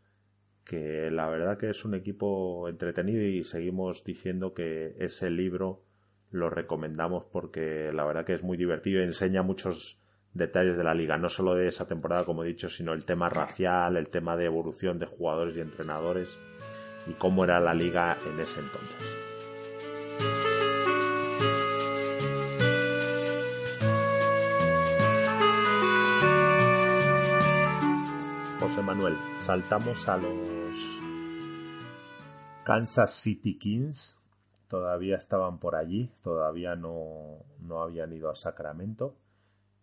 [0.66, 5.84] que la verdad que es un equipo entretenido y seguimos diciendo que ese libro
[6.32, 9.98] lo recomendamos porque la verdad que es muy divertido y enseña muchos
[10.34, 13.30] detalles de la liga, no solo de esa temporada como he dicho, sino el tema
[13.30, 16.40] racial, el tema de evolución de jugadores y entrenadores
[17.08, 19.16] y cómo era la liga en ese entonces.
[28.60, 31.00] José Manuel, saltamos a los
[32.64, 34.19] Kansas City Kings
[34.70, 39.18] todavía estaban por allí, todavía no, no habían ido a Sacramento.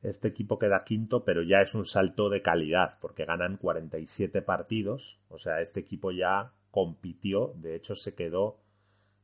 [0.01, 5.21] Este equipo queda quinto, pero ya es un salto de calidad, porque ganan 47 partidos.
[5.29, 8.61] O sea, este equipo ya compitió, de hecho se quedó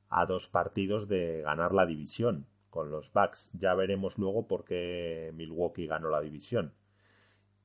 [0.09, 3.51] a dos partidos de ganar la división con los Bucks.
[3.53, 6.75] Ya veremos luego por qué Milwaukee ganó la división.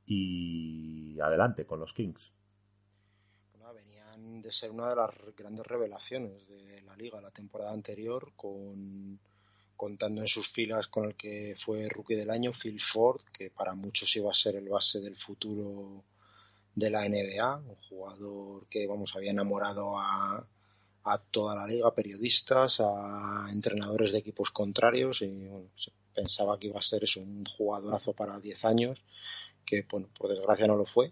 [0.05, 2.36] Y adelante con los Kings
[4.17, 9.19] de ser una de las grandes revelaciones de la liga la temporada anterior, con,
[9.75, 13.75] contando en sus filas con el que fue rookie del año, Phil Ford, que para
[13.75, 16.03] muchos iba a ser el base del futuro
[16.75, 20.45] de la NBA, un jugador que vamos había enamorado a,
[21.03, 26.79] a toda la liga, periodistas, a entrenadores de equipos contrarios y se pensaba que iba
[26.79, 29.03] a ser eso, un jugadorazo para 10 años,
[29.65, 31.11] que bueno, por desgracia no lo fue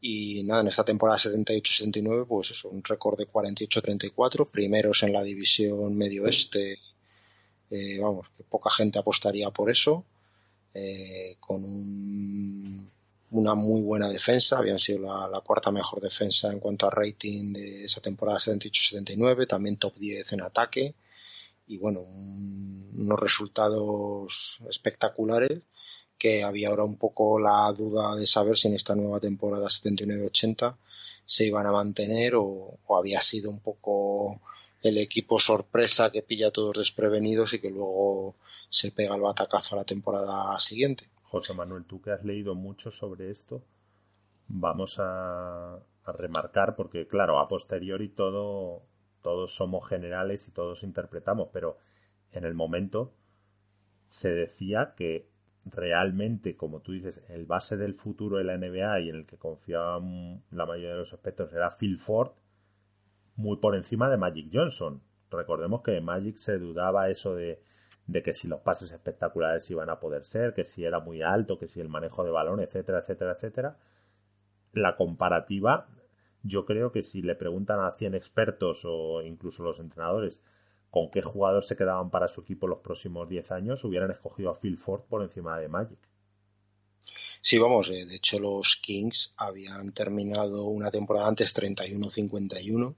[0.00, 5.22] y nada, en esta temporada 78-79, pues eso, un récord de 48-34, primeros en la
[5.22, 6.78] división medio oeste.
[7.70, 10.04] Eh, vamos, que poca gente apostaría por eso,
[10.74, 11.62] eh, con
[13.30, 17.84] una muy buena defensa, habían sido la, cuarta mejor defensa en cuanto a rating de
[17.84, 20.94] esa temporada 78-79, también top 10 en ataque,
[21.66, 25.62] y bueno, unos resultados espectaculares
[26.18, 30.76] que había ahora un poco la duda de saber si en esta nueva temporada 79-80
[31.24, 34.40] se iban a mantener o, había sido un poco
[34.82, 38.34] el equipo sorpresa que pilla a todos desprevenidos y que luego
[38.68, 41.08] se pega el batacazo a la temporada siguiente.
[41.24, 43.62] José Manuel, tú que has leído mucho sobre esto,
[44.48, 48.82] vamos a, a remarcar, porque claro, a posteriori todo,
[49.22, 51.78] todos somos generales y todos interpretamos, pero
[52.32, 53.10] en el momento
[54.06, 55.26] se decía que
[55.66, 59.38] realmente, como tú dices, el base del futuro de la NBA y en el que
[59.38, 62.32] confiaban la mayoría de los aspectos era Phil Ford,
[63.36, 65.02] muy por encima de Magic Johnson.
[65.30, 67.60] Recordemos que Magic se dudaba eso de,
[68.06, 71.58] de que si los pases espectaculares iban a poder ser, que si era muy alto,
[71.58, 73.76] que si el manejo de balón, etcétera, etcétera, etcétera.
[74.72, 75.88] La comparativa,
[76.42, 80.42] yo creo que si le preguntan a 100 expertos o incluso los entrenadores
[80.94, 84.54] con qué jugador se quedaban para su equipo los próximos 10 años, hubieran escogido a
[84.54, 85.98] Phil Ford por encima de Magic.
[87.40, 92.94] Sí, vamos, eh, de hecho los Kings habían terminado una temporada antes 31-51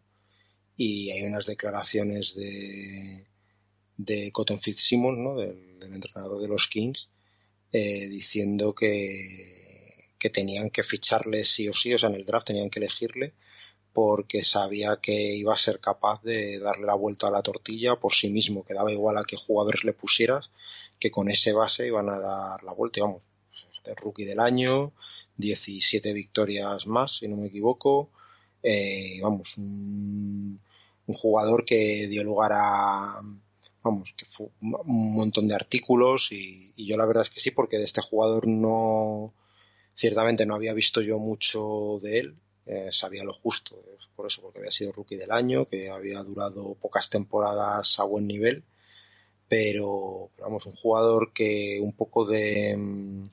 [0.76, 3.28] y hay unas declaraciones de,
[3.96, 5.34] de Cotton Fitzsimmons, ¿no?
[5.34, 7.08] del, entrenador de los Kings,
[7.72, 12.48] eh, diciendo que, que tenían que ficharle sí o sí, o sea, en el draft
[12.48, 13.32] tenían que elegirle
[13.96, 18.12] porque sabía que iba a ser capaz de darle la vuelta a la tortilla por
[18.12, 20.50] sí mismo, que daba igual a qué jugadores le pusieras,
[20.98, 23.24] que con ese base iban a dar la vuelta, y vamos,
[23.86, 24.92] de rookie del año,
[25.38, 28.10] 17 victorias más, si no me equivoco,
[28.62, 30.60] eh, vamos, un,
[31.06, 33.22] jugador que dio lugar a,
[33.82, 37.50] vamos, que fue un montón de artículos y, y, yo la verdad es que sí,
[37.50, 39.32] porque de este jugador no,
[39.94, 42.36] ciertamente no había visto yo mucho de él,
[42.66, 43.80] eh, sabía lo justo,
[44.16, 48.26] por eso, porque había sido rookie del año, que había durado pocas temporadas a buen
[48.26, 48.64] nivel,
[49.48, 53.24] pero, vamos, un jugador que un poco de mm,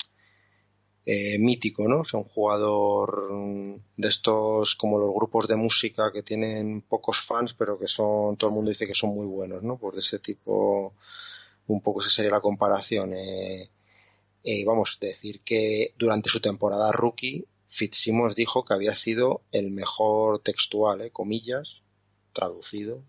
[1.05, 2.01] eh, mítico, ¿no?
[2.01, 7.53] O un jugador mm, de estos como los grupos de música que tienen pocos fans,
[7.53, 9.77] pero que son, todo el mundo dice que son muy buenos, ¿no?
[9.77, 10.93] Pues ese tipo,
[11.67, 13.13] un poco esa sería la comparación.
[13.13, 13.69] Eh,
[14.43, 20.39] eh, vamos, decir que durante su temporada rookie Fitzsimmons dijo que había sido el mejor
[20.39, 21.09] textual, ¿eh?
[21.09, 21.81] comillas,
[22.31, 23.03] traducido,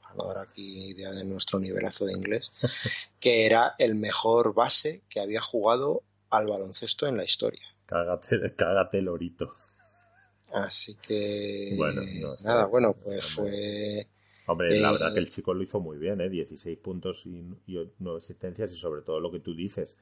[0.00, 2.52] para no dar aquí idea de nuestro nivelazo de inglés,
[3.20, 7.66] que era el mejor base que había jugado al baloncesto en la historia.
[7.86, 9.50] Cágate, cágate lorito.
[10.52, 12.02] Así que bueno,
[12.42, 14.06] nada, bueno, pues fue
[14.46, 16.28] Hombre, la verdad que el chico lo hizo muy bien, ¿eh?
[16.28, 19.96] 16 puntos y, y 9 asistencias y sobre todo lo que tú dices,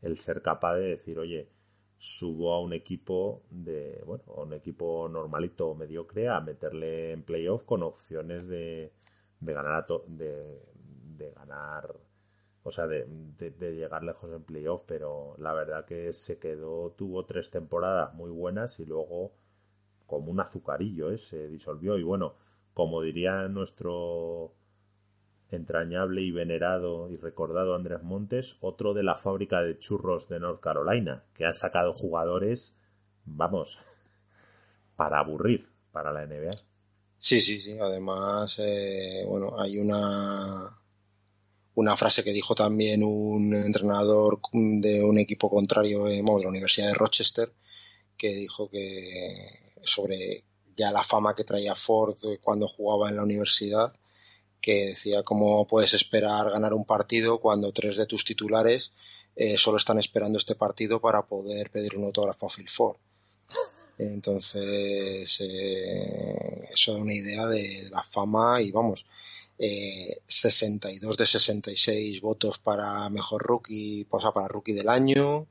[0.00, 1.48] el ser capaz de decir, oye,
[2.02, 7.22] subo a un equipo de, bueno, a un equipo normalito o mediocre a meterle en
[7.22, 8.92] playoff con opciones de,
[9.38, 10.60] de ganar de,
[11.16, 11.94] de, ganar
[12.64, 17.24] o sea de, de, llegar lejos en playoff pero la verdad que se quedó tuvo
[17.24, 19.30] tres temporadas muy buenas y luego
[20.06, 21.18] como un azucarillo ¿eh?
[21.18, 22.34] se disolvió y bueno
[22.74, 24.54] como diría nuestro
[25.52, 30.60] entrañable y venerado y recordado Andrés Montes, otro de la fábrica de churros de North
[30.60, 32.76] Carolina, que han sacado jugadores,
[33.24, 33.78] vamos,
[34.96, 36.52] para aburrir para la NBA.
[37.18, 37.78] Sí, sí, sí.
[37.80, 40.78] Además, eh, bueno, hay una
[41.74, 46.94] una frase que dijo también un entrenador de un equipo contrario de la Universidad de
[46.94, 47.52] Rochester,
[48.16, 50.44] que dijo que sobre
[50.74, 53.94] ya la fama que traía Ford cuando jugaba en la universidad,
[54.62, 58.92] que decía cómo puedes esperar ganar un partido cuando tres de tus titulares
[59.36, 62.96] eh, solo están esperando este partido para poder pedir un autógrafo a Phil Ford.
[63.98, 69.04] Entonces, eh, eso da una idea de la fama y vamos,
[69.58, 75.46] eh, 62 de 66 votos para mejor rookie, o para rookie del año,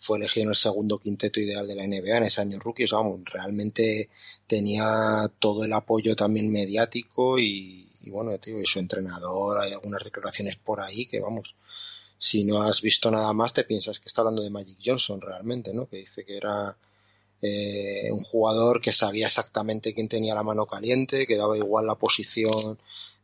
[0.00, 2.86] fue elegido en el segundo quinteto ideal de la NBA en ese año rookie.
[2.90, 4.08] Vamos, realmente
[4.46, 10.56] tenía todo el apoyo también mediático y, bueno, tío, y su entrenador, hay algunas declaraciones
[10.56, 11.54] por ahí que vamos,
[12.16, 15.72] si no has visto nada más te piensas que está hablando de Magic Johnson realmente,
[15.74, 15.86] ¿no?
[15.86, 16.76] Que dice que era
[17.42, 21.94] eh, un jugador que sabía exactamente quién tenía la mano caliente, que daba igual la
[21.94, 22.78] posición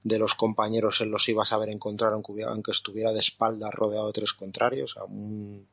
[0.04, 4.12] de los compañeros, él los iba a saber encontrar aunque, estuviera de espaldas rodeado de
[4.12, 5.66] tres contrarios, sea, un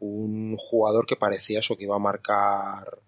[0.00, 2.98] un jugador que parecía eso, que iba a marcar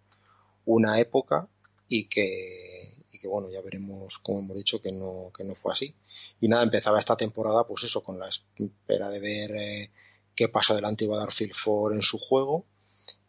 [0.65, 1.49] una época
[1.89, 5.95] y que, que bueno, ya veremos, como hemos dicho, que no, que no fue así.
[6.41, 9.91] Y nada, empezaba esta temporada, pues eso, con la espera de ver eh,
[10.35, 12.65] qué paso adelante iba a dar Phil Ford en su juego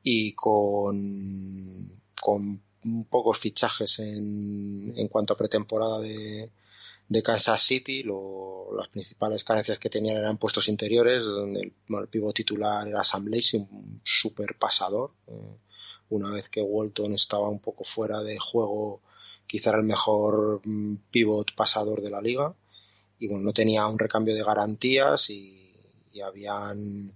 [0.01, 2.61] y con, con
[3.09, 6.49] pocos fichajes en, en cuanto a pretemporada de,
[7.09, 8.03] de Kansas City.
[8.03, 13.27] las principales carencias que tenían eran puestos interiores, donde el, el pivot titular era Sam
[13.27, 15.11] Lacey, un super pasador.
[15.27, 15.57] Eh,
[16.09, 19.01] una vez que Walton estaba un poco fuera de juego,
[19.47, 22.55] quizá era el mejor mm, pivot pasador de la liga.
[23.19, 25.59] Y bueno, no tenía un recambio de garantías y,
[26.23, 27.11] habían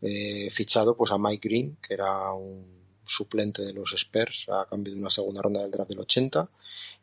[0.00, 4.92] eh, fichado pues a Mike Green, que era un suplente de los Spurs a cambio
[4.94, 6.48] de una segunda ronda del draft del 80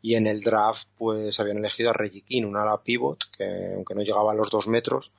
[0.02, 3.94] y en el draft pues habían elegido a Reggie King, un ala pivot que aunque
[3.94, 5.12] no llegaba a los dos metros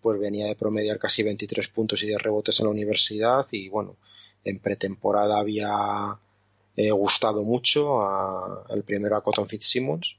[0.00, 3.44] pues venía de promediar casi 23 puntos y 10 rebotes en la universidad.
[3.50, 3.96] Y bueno
[4.44, 6.18] en pretemporada había
[6.76, 10.16] eh, gustado mucho a, el primero a Cotton Fitzsimmons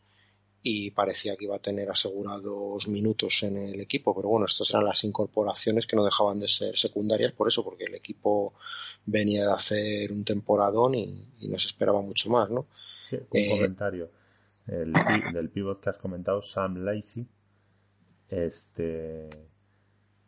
[0.61, 4.85] y parecía que iba a tener asegurados minutos en el equipo, pero bueno, estas eran
[4.85, 8.53] las incorporaciones que no dejaban de ser secundarias por eso, porque el equipo
[9.05, 12.67] venía de hacer un temporadón y, no se esperaba mucho más, ¿no?
[13.09, 14.09] Sí, un eh, comentario
[14.69, 14.93] el,
[15.33, 17.27] del pivot que has comentado, Sam Lacey,
[18.29, 19.29] este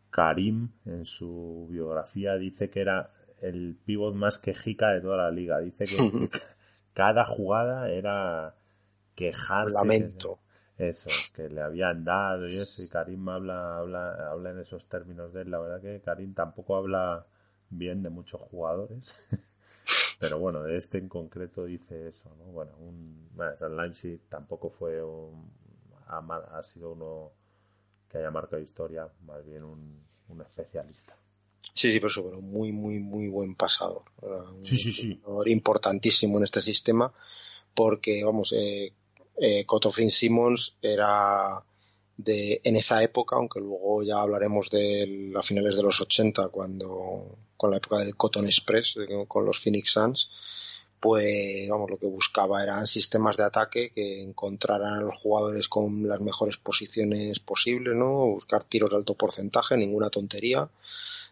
[0.09, 3.09] Karim en su biografía dice que era
[3.41, 6.29] el pivot más quejica de toda la liga, dice que
[6.93, 8.55] cada jugada era
[9.22, 9.74] quejarse.
[9.74, 10.39] Lamento.
[10.78, 15.32] eso, que le habían dado y eso, y Karim habla, habla, habla en esos términos
[15.32, 15.51] de él.
[15.51, 17.28] La verdad que Karim tampoco habla
[17.69, 19.13] bien de muchos jugadores.
[20.19, 22.45] Pero bueno, de este en concreto dice eso, ¿no?
[22.45, 23.55] Bueno, un, bueno
[24.30, 25.51] tampoco fue un,
[26.07, 27.32] ha, sido uno
[28.09, 31.15] que haya marcado historia, más bien un, un especialista.
[31.74, 34.03] Sí, sí, por eso, pero muy, muy, muy buen pasador.
[34.63, 35.22] sí, sí, sí.
[35.45, 37.11] Importantísimo en este sistema
[37.74, 38.93] porque, vamos, eh,
[39.41, 39.65] eh,
[40.09, 41.63] Simmons era
[42.15, 47.37] de, en esa época, aunque luego ya hablaremos de a finales de los 80, cuando,
[47.57, 48.95] con la época del Cotton Express,
[49.27, 50.29] con los Phoenix Suns,
[50.99, 56.07] pues vamos, lo que buscaba eran sistemas de ataque que encontraran a los jugadores con
[56.07, 58.27] las mejores posiciones posibles, ¿no?
[58.27, 60.69] Buscar tiros de alto porcentaje, ninguna tontería,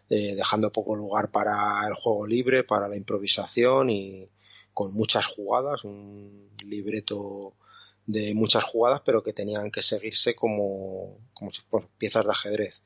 [0.08, 4.28] eh, dejando poco lugar para el juego libre, para la improvisación y
[4.74, 7.54] con muchas jugadas, un libreto
[8.10, 11.62] de muchas jugadas, pero que tenían que seguirse como, como si
[11.98, 12.82] piezas de ajedrez.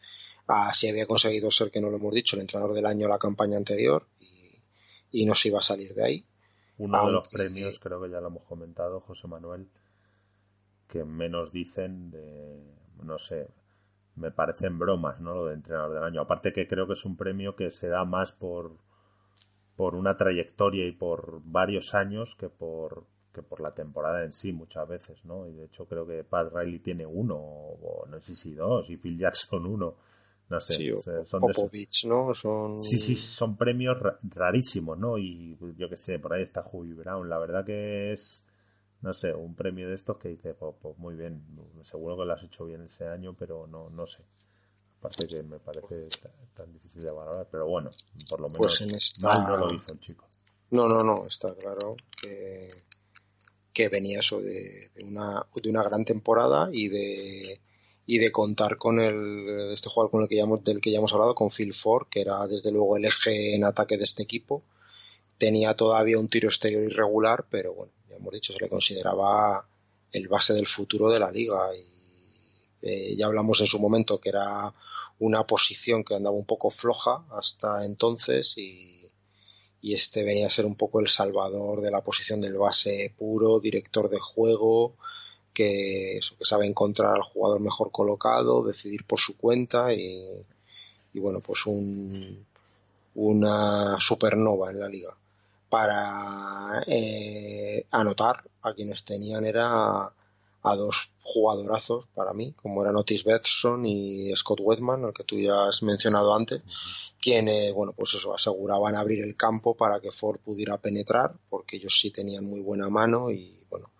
[0.46, 3.56] Así había conseguido ser, que no lo hemos dicho, el entrenador del año la campaña
[3.56, 4.60] anterior y,
[5.10, 6.26] y no se iba a salir de ahí.
[6.76, 9.68] Uno de los premios, creo que ya lo hemos comentado, José Manuel,
[10.88, 12.60] que menos dicen de,
[13.02, 13.48] no sé,
[14.16, 15.34] me parecen bromas, ¿no?
[15.34, 16.20] Lo de entrenador del año.
[16.20, 18.76] Aparte que creo que es un premio que se da más por,
[19.76, 24.52] por una trayectoria y por varios años que por, que por la temporada en sí
[24.52, 25.46] muchas veces, ¿no?
[25.48, 28.96] Y de hecho creo que Pat Riley tiene uno, o no sé si dos, y
[28.96, 29.96] Phil Jackson uno.
[30.46, 32.34] No sé, son Popovich, ¿no?
[32.34, 32.78] Son...
[32.78, 35.16] Sí, sí, son premios rarísimos, ¿no?
[35.16, 37.30] Y yo qué sé, por ahí está Huey Brown.
[37.30, 38.44] La verdad que es,
[39.00, 41.42] no sé, un premio de estos que dice, pues, pues, muy bien,
[41.82, 44.22] seguro que lo has hecho bien ese año, pero no, no sé.
[44.98, 46.08] Aparte que me parece
[46.52, 47.88] tan difícil de valorar, pero bueno,
[48.28, 50.26] por lo pues menos mal no lo hizo el chico.
[50.70, 52.68] No, no, no, está claro que
[53.74, 57.60] que venía eso de, una, de una gran temporada y de
[58.06, 60.98] y de contar con el este jugador con el que ya hemos, del que ya
[60.98, 64.22] hemos hablado con Phil Ford que era desde luego el eje en ataque de este
[64.22, 64.62] equipo.
[65.38, 69.66] Tenía todavía un tiro exterior irregular pero bueno ya hemos dicho se le consideraba
[70.12, 71.94] el base del futuro de la liga y
[72.82, 74.72] eh, ya hablamos en su momento que era
[75.18, 79.03] una posición que andaba un poco floja hasta entonces y
[79.84, 83.60] y este venía a ser un poco el salvador de la posición del base puro,
[83.60, 84.94] director de juego,
[85.52, 90.42] que, que sabe encontrar al jugador mejor colocado, decidir por su cuenta y,
[91.12, 92.46] bueno, pues un,
[93.16, 95.14] una supernova en la liga.
[95.68, 100.10] Para eh, anotar a quienes tenían era
[100.64, 105.38] a dos jugadorazos para mí, como eran Otis Betson y Scott Wedman, al que tú
[105.38, 106.62] ya has mencionado antes,
[107.20, 111.98] quienes, bueno, pues eso, aseguraban abrir el campo para que Ford pudiera penetrar, porque ellos
[112.00, 113.90] sí tenían muy buena mano y, bueno,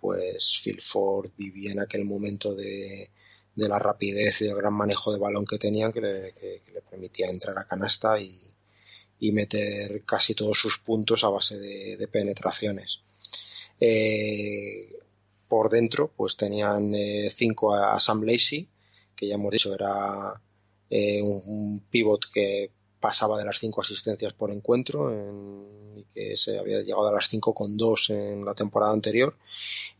[0.00, 3.10] pues Phil Ford vivía en aquel momento de,
[3.56, 6.22] de la rapidez y del gran manejo de balón que tenían que le,
[6.72, 8.40] le permitía entrar a canasta y,
[9.18, 13.00] y, meter casi todos sus puntos a base de, de penetraciones.
[13.80, 14.96] Eh,
[15.54, 18.68] por dentro pues tenían eh, cinco a, Sam Lacey,
[19.14, 20.42] que ya hemos dicho era
[20.90, 25.12] eh, un, pivot que pasaba de las cinco asistencias por encuentro
[25.96, 29.36] y que se había llegado a las cinco con dos en la temporada anterior.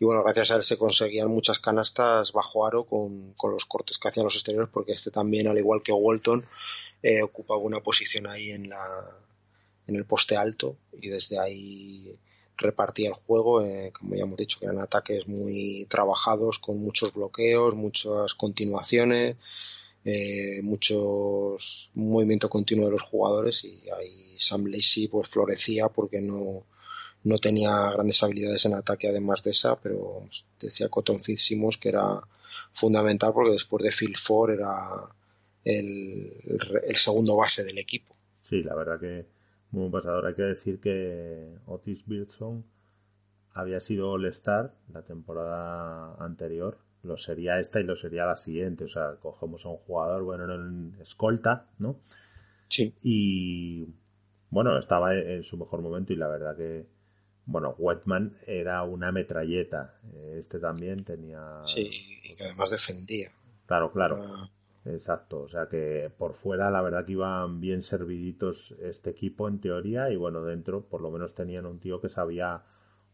[0.01, 4.09] Y bueno gracias a él se conseguían muchas canastas bajo aro con, los cortes que
[4.09, 6.45] hacían los exteriores porque este también al igual que Walton
[7.01, 8.85] eh, ocupaba una posición ahí en la
[9.87, 12.19] en el poste alto y desde ahí
[12.57, 17.13] repartía el juego, eh, como ya hemos dicho, que eran ataques muy trabajados, con muchos
[17.15, 19.37] bloqueos, muchas continuaciones,
[20.05, 26.65] eh, muchos movimiento continuo de los jugadores y ahí Sam Lacey pues florecía porque no,
[27.23, 30.29] no tenía grandes habilidades en ataque además de esa, pero
[30.61, 32.21] decía Cotton Fitzsimmons que era
[32.73, 35.09] fundamental porque después de Phil Ford era
[35.65, 36.33] el,
[36.87, 38.15] el segundo base del equipo.
[38.47, 39.25] Sí, la verdad que
[39.75, 40.27] muy pasador.
[40.27, 42.65] Hay que decir que Otis Wilson
[43.53, 46.79] había sido All-Star la temporada anterior.
[47.03, 48.85] Lo sería esta y lo sería la siguiente.
[48.85, 51.99] O sea, cogemos a un jugador, bueno, en escolta, ¿no?
[52.69, 52.95] Sí.
[53.03, 53.87] Y
[54.51, 56.87] bueno, estaba en su mejor momento y la verdad que,
[57.45, 59.95] bueno, Wetman era una metralleta.
[60.33, 61.61] Este también tenía.
[61.65, 61.91] Sí,
[62.25, 63.33] y que además defendía.
[63.67, 64.49] Claro, claro.
[64.87, 69.59] Exacto, o sea que por fuera la verdad que iban bien serviditos este equipo en
[69.59, 72.63] teoría y bueno, dentro por lo menos tenían un tío que sabía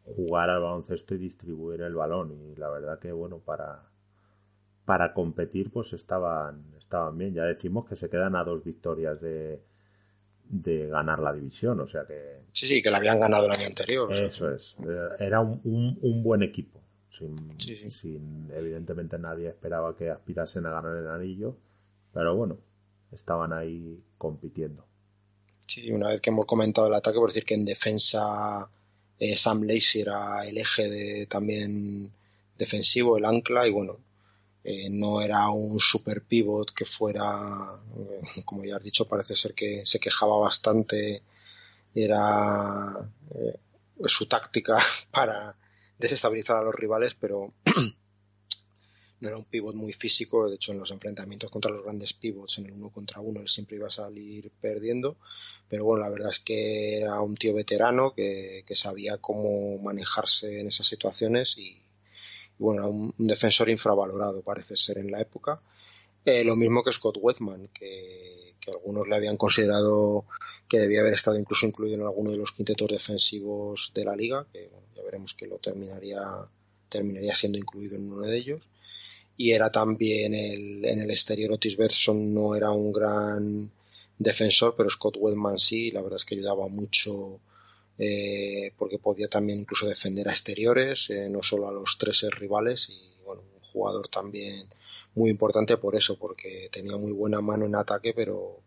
[0.02, 3.84] jugar al baloncesto y distribuir el balón y la verdad que bueno, para
[4.84, 9.62] para competir pues estaban estaban bien, ya decimos que se quedan a dos victorias de
[10.42, 13.66] de ganar la división, o sea que Sí, sí, que la habían ganado el año
[13.66, 14.12] anterior.
[14.12, 14.76] Eso es,
[15.20, 16.79] era un, un buen equipo
[17.10, 21.56] sin, evidentemente nadie esperaba que aspirasen a ganar el anillo,
[22.12, 22.58] pero bueno,
[23.12, 24.84] estaban ahí compitiendo.
[25.66, 28.68] Sí, una vez que hemos comentado el ataque, por decir que en defensa
[29.18, 32.12] eh, Sam Lacey era el eje de, también
[32.56, 33.98] defensivo, el ancla, y bueno,
[34.64, 39.54] eh, no era un super pivot que fuera, eh, como ya has dicho, parece ser
[39.54, 41.22] que se quejaba bastante,
[41.94, 43.08] era
[44.06, 44.78] su táctica
[45.10, 45.56] para
[46.00, 47.52] desestabilizar a los rivales, pero
[49.20, 50.48] no era un pivot muy físico.
[50.48, 53.48] De hecho, en los enfrentamientos contra los grandes pivots, en el uno contra uno, él
[53.48, 55.16] siempre iba a salir perdiendo.
[55.68, 60.68] Pero bueno, la verdad es que era un tío veterano que, sabía cómo manejarse en
[60.68, 61.82] esas situaciones y,
[62.58, 65.60] bueno, un, defensor infravalorado parece ser en la época.
[66.24, 70.26] Eh, lo mismo que Scott Wethman, que, que algunos le habían considerado
[70.68, 74.46] que debía haber estado incluso incluido en alguno de los quintetos defensivos de la liga,
[74.52, 76.20] que ya veremos que lo terminaría,
[76.88, 78.62] terminaría siendo incluido en uno de ellos.
[79.36, 83.72] Y era también el, en el exterior Otis Berson no era un gran
[84.18, 87.40] defensor, pero Scott Wedman sí, la verdad es que ayudaba mucho
[87.98, 92.90] eh, porque podía también incluso defender a exteriores, eh, no solo a los tres rivales
[92.90, 94.68] y bueno, un jugador también
[95.20, 98.62] muy importante por eso, porque tenía muy buena mano en ataque, pero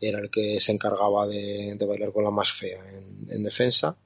[0.00, 2.84] era el que se encargaba de, bailar con la más fea
[3.28, 3.96] en, defensa.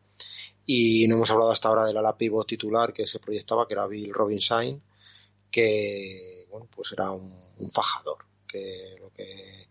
[0.66, 3.86] Y no hemos hablado hasta ahora del ala pivot titular que se proyectaba, que era
[3.86, 4.82] Bill Robinson,
[5.51, 7.32] que bueno, pues era un,
[7.72, 9.66] fajador, que lo que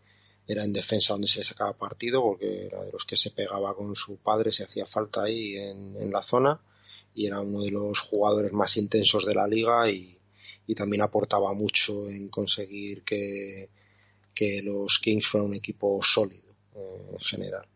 [0.47, 3.95] era en defensa donde se sacaba partido, porque era de los que se pegaba con
[3.95, 6.59] su padre, se hacía falta ahí en, la zona,
[7.13, 10.16] y era uno de los jugadores más intensos de la liga y
[10.75, 13.69] también aportaba mucho en conseguir que,
[14.33, 17.67] que los Kings fueron un equipo sólido eh, en general.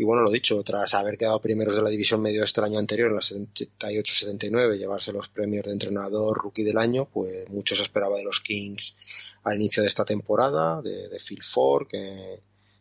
[0.00, 3.10] Y bueno, lo dicho, tras haber quedado primeros de la división medio este año anterior,
[3.10, 8.16] en la 78-79, llevarse los premios de entrenador rookie del año, pues mucho se esperaba
[8.16, 8.96] de los Kings
[9.44, 12.40] al inicio de esta temporada, de, Phil Ford, que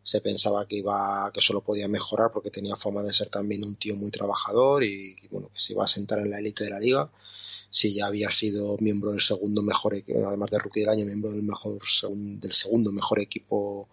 [0.09, 3.75] se pensaba que iba, que solo podía mejorar porque tenía fama de ser también un
[3.75, 6.79] tío muy trabajador y, bueno, que se iba a sentar en la élite de la
[6.79, 7.11] liga
[7.69, 9.93] si ya había sido miembro del segundo mejor
[10.25, 13.87] además de rookie del año, miembro del mejor del segundo mejor equipo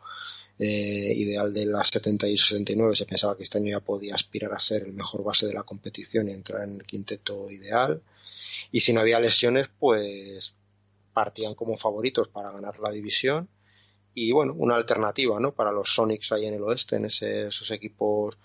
[0.58, 4.54] eh, ideal de las 70 y 69, se pensaba que este año ya podía aspirar
[4.54, 8.00] a ser el mejor base de la competición y entrar en el quinteto ideal.
[8.72, 10.54] Y si no había lesiones, pues
[11.12, 13.50] partían como favoritos para ganar la división.
[14.18, 15.54] Y bueno, una alternativa, ¿no?
[15.54, 18.38] Para los Sonics ahí en el oeste, en esos equipos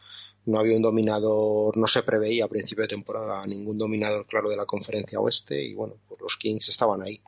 [0.46, 4.58] no había un dominador, no se preveía a principio de temporada ningún dominador claro de
[4.58, 7.22] la conferencia oeste y bueno, pues los Kings estaban ahí.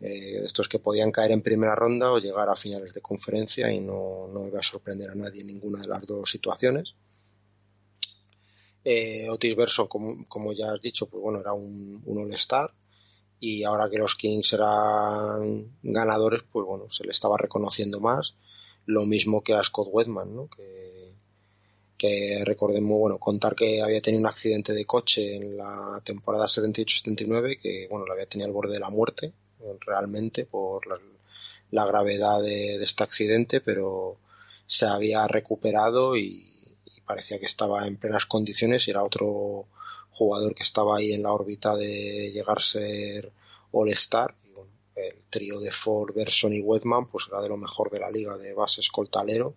[0.00, 3.78] Eh, estos que podían caer en primera ronda o llegar a finales de conferencia y
[3.78, 6.94] no, no iba a sorprender a nadie en ninguna de las dos situaciones.
[8.82, 12.72] Eh, Otis Verso, como, como, ya has dicho, pues bueno, era un, un All-Star
[13.40, 18.34] y ahora que los Kings eran ganadores, pues bueno, se le estaba reconociendo más.
[18.86, 20.48] Lo mismo que a Scott Wedman, ¿no?
[20.48, 20.88] Que
[21.98, 27.58] que recordemos, bueno, contar que había tenido un accidente de coche en la temporada 78-79,
[27.60, 29.32] que bueno, lo había tenido al borde de la muerte,
[29.80, 34.16] realmente, por la, gravedad de, este accidente, pero
[34.64, 36.46] se había recuperado y,
[37.04, 39.66] parecía que estaba en plenas condiciones y era otro
[40.18, 43.32] jugador que estaba ahí en la órbita de llegar a ser
[43.70, 44.34] All-Star.
[44.96, 48.36] el trío de Ford, Berson y Wedman pues era de lo mejor de la liga
[48.36, 49.54] de base escoltalero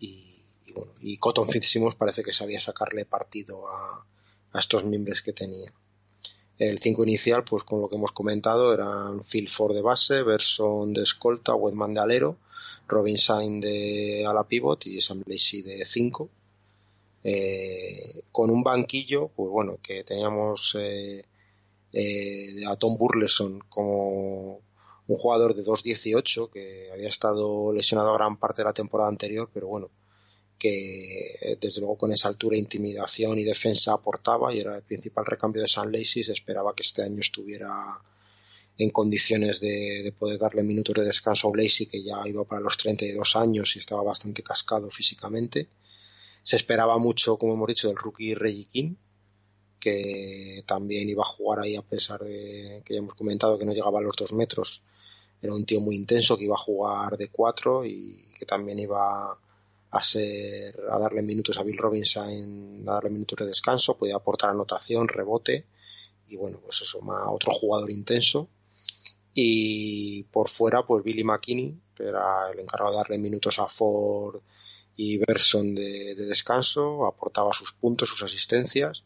[0.00, 0.42] y,
[0.74, 4.04] bueno, y Cotton Fitzsimmons parece que sabía sacarle partido a,
[4.52, 5.72] a estos miembros que tenía.
[6.58, 10.94] El 5 inicial, pues con lo que hemos comentado, eran Phil Ford de base, Berson
[10.94, 12.38] de escolta, Wedman de alero,
[12.88, 16.30] Robin Sain de ala pivot y Sam Lacey de 5.
[17.28, 21.24] Eh, con un banquillo, pues bueno, que teníamos eh,
[21.92, 24.60] eh, a Tom Burleson como
[25.08, 29.66] un jugador de 2.18 que había estado lesionado gran parte de la temporada anterior, pero
[29.66, 29.90] bueno,
[30.56, 35.62] que desde luego con esa altura intimidación y defensa aportaba y era el principal recambio
[35.62, 38.00] de San Lacey se esperaba que este año estuviera
[38.78, 42.76] en condiciones de, poder darle minutos de descanso a Lacey que ya iba para los
[42.76, 45.68] 32 años y estaba bastante cascado físicamente
[46.46, 48.94] se esperaba mucho como hemos dicho del rookie Reggie King
[49.80, 53.72] que también iba a jugar ahí a pesar de que ya hemos comentado que no
[53.72, 54.84] llegaba a los dos metros
[55.42, 59.36] era un tío muy intenso que iba a jugar de cuatro y que también iba
[59.90, 64.50] a ser a darle minutos a Bill Robinson, a darle minutos de descanso, podía aportar
[64.50, 65.66] anotación, rebote
[66.28, 68.48] y bueno, pues eso, más otro jugador intenso.
[69.34, 74.40] Y por fuera, pues Billy McKinney, que era el encargado de darle minutos a Ford
[74.96, 79.04] y Berson de, descanso, aportaba sus puntos, sus asistencias.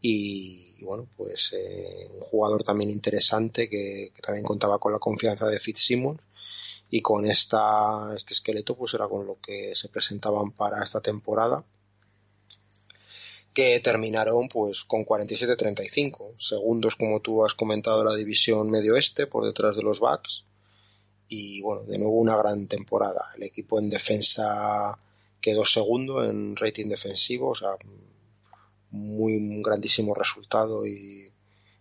[0.00, 5.58] Y, bueno, pues eh, un jugador también interesante que, también contaba con la confianza de
[5.58, 6.20] Fitzsimmons
[6.90, 11.64] y con esta, este esqueleto pues era con lo que se presentaban para esta temporada
[13.52, 19.44] que terminaron pues con 47-35 segundos como tú has comentado la división medio oeste por
[19.44, 20.44] detrás de los Bucks
[21.28, 24.98] y bueno de nuevo una gran temporada el equipo en defensa
[25.40, 27.70] quedó segundo en rating defensivo o sea
[28.90, 31.32] muy un grandísimo resultado y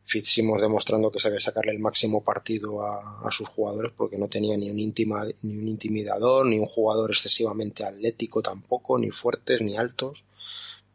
[0.07, 4.69] Fitzsimmons demostrando que sabía sacarle el máximo partido a, sus jugadores porque no tenía ni
[4.69, 10.23] un, ni un intimidador, ni un jugador excesivamente atlético tampoco, ni fuertes, ni altos,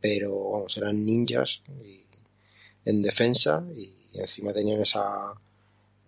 [0.01, 1.61] pero vamos, eran ninjas
[2.87, 5.35] en defensa y, encima tenían esa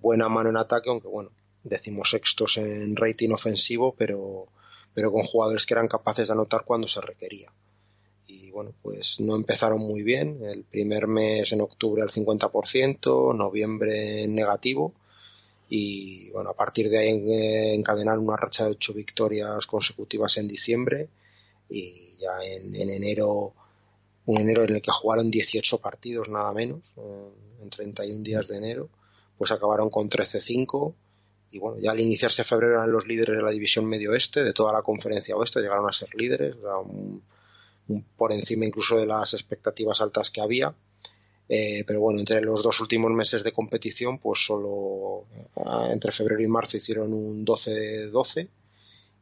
[0.01, 1.31] buena mano en ataque, aunque bueno,
[1.63, 4.49] decimos sextos en rating ofensivo, pero,
[4.95, 7.53] pero con jugadores que eran capaces de anotar cuando se requería.
[8.27, 10.43] Y bueno, pues no empezaron muy bien.
[10.45, 14.95] El primer mes en octubre al 50%, noviembre en negativo.
[15.69, 21.09] Y bueno, a partir de ahí encadenaron una racha de ocho victorias consecutivas en diciembre.
[21.69, 23.53] Y ya en, enero,
[24.27, 26.83] un enero en el que jugaron 18 partidos nada menos,
[27.61, 28.89] en 31 días de enero,
[29.37, 30.95] pues acabaron con 13-5
[31.55, 34.53] y bueno, ya al iniciarse febrero eran los líderes de la división medio oeste, de
[34.53, 36.57] toda la conferencia oeste, llegaron a ser líderes,
[38.17, 40.75] por encima incluso de las expectativas altas que había.
[41.49, 46.43] Eh, pero bueno, entre los dos últimos meses de competición, pues solo eh, entre febrero
[46.43, 48.49] y marzo hicieron un 12-12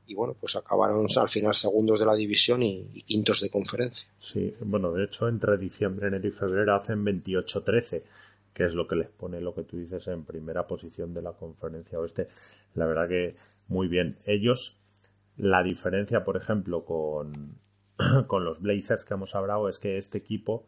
[0.06, 4.08] y bueno, pues acabaron al final segundos de la división y, quintos de conferencia.
[4.18, 8.02] Sí, bueno, de hecho entre diciembre, enero y febrero hacen 28-13,
[8.52, 11.32] que es lo que les pone lo que tú dices en primera posición de la
[11.32, 12.26] conferencia oeste.
[12.74, 13.36] La verdad que
[13.68, 14.16] muy bien.
[14.26, 14.78] Ellos,
[15.36, 17.58] la diferencia, por ejemplo, con,
[18.26, 20.66] con los Blazers que hemos hablado es que este equipo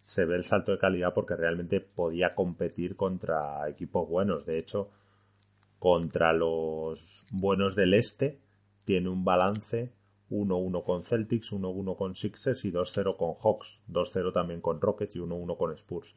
[0.00, 4.46] se ve el salto de calidad porque realmente podía competir contra equipos buenos.
[4.46, 4.90] De hecho,
[5.78, 8.38] contra los buenos del este
[8.84, 9.92] tiene un balance
[10.30, 15.18] 1-1 con Celtics, 1-1 con Sixers y 2-0 con Hawks, 2-0 también con Rockets y
[15.20, 16.14] 1-1 con Spurs.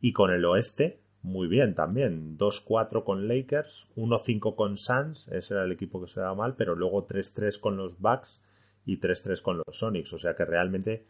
[0.00, 5.64] Y con el oeste, muy bien también, 2-4 con Lakers, 1-5 con Suns, ese era
[5.64, 8.40] el equipo que se daba mal, pero luego 3-3 con los Bucks
[8.84, 10.12] y 3-3 con los Sonics.
[10.12, 11.04] O sea que realmente,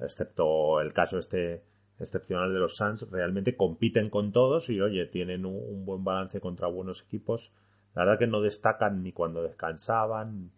[0.00, 1.62] excepto el caso este
[1.98, 6.68] excepcional de los Suns, realmente compiten con todos y oye, tienen un, buen balance contra
[6.68, 7.52] buenos equipos.
[7.94, 10.50] La verdad que no destacan ni cuando descansaban.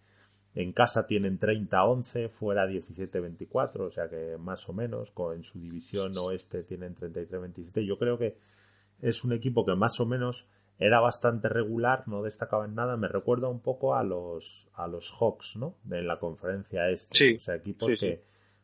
[0.55, 6.17] En casa tienen 30-11, fuera 17-24, o sea que más o menos, en su división
[6.17, 7.85] oeste tienen 33-27.
[7.85, 8.37] Yo creo que
[9.01, 10.47] es un equipo que más o menos
[10.79, 12.97] era bastante regular, no destacaba en nada.
[12.97, 15.75] Me recuerda un poco a los, a los Hawks, ¿no?
[15.85, 17.37] De la conferencia este.
[17.37, 18.23] o sea, equipos que,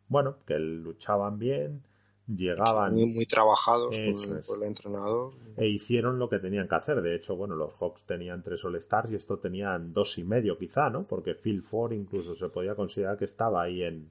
[0.08, 1.82] bueno, que luchaban bien,
[2.26, 2.92] llegaban.
[2.92, 5.32] Muy, muy trabajados por, el entrenador.
[5.56, 7.02] E hicieron lo que tenían que hacer.
[7.02, 10.90] De hecho, bueno, los Hawks tenían tres All-Stars y esto tenían dos y medio, quizá,
[10.90, 11.06] ¿no?
[11.06, 14.10] Porque Phil Ford incluso se podía considerar que estaba ahí en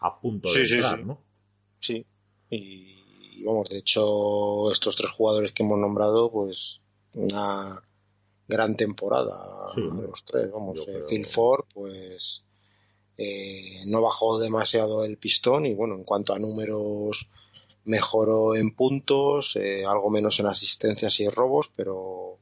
[0.00, 1.18] a punto de entrar, ¿no?
[1.78, 2.04] Sí.
[2.50, 6.80] Y vamos, de hecho, estos tres jugadores que hemos nombrado, pues
[7.14, 7.82] una
[8.46, 10.50] gran temporada los tres.
[10.50, 12.44] Vamos, eh, Phil Ford, pues
[13.18, 17.28] eh, no bajó demasiado el pistón y bueno, en cuanto a números
[17.84, 22.38] mejoró en puntos, eh, algo menos en asistencias y robos, pero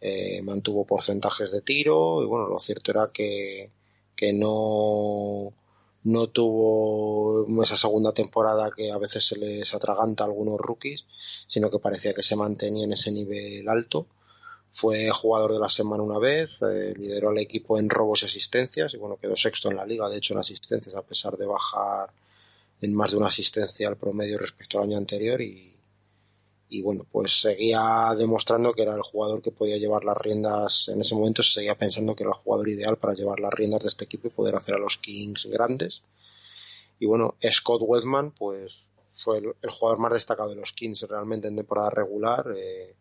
[0.00, 3.70] eh, mantuvo porcentajes de tiro y bueno, lo cierto era que,
[4.16, 5.52] que no,
[6.04, 11.04] no tuvo esa segunda temporada que a veces se les atraganta a algunos rookies,
[11.46, 14.06] sino que parecía que se mantenía en ese nivel alto.
[14.72, 18.94] Fue jugador de la semana una vez, eh, lideró al equipo en robos y asistencias
[18.94, 22.10] y bueno, quedó sexto en la liga, de hecho en asistencias a pesar de bajar
[22.80, 25.76] en más de una asistencia al promedio respecto al año anterior y,
[26.82, 31.14] bueno, pues seguía demostrando que era el jugador que podía llevar las riendas, en ese
[31.14, 34.04] momento se seguía pensando que era el jugador ideal para llevar las riendas de este
[34.04, 36.02] equipo y poder hacer a los Kings grandes.
[37.00, 38.84] Y bueno, Scott Wedman, pues
[39.14, 42.46] fue el, jugador más destacado de los Kings realmente en temporada regular.
[42.56, 42.94] Eh,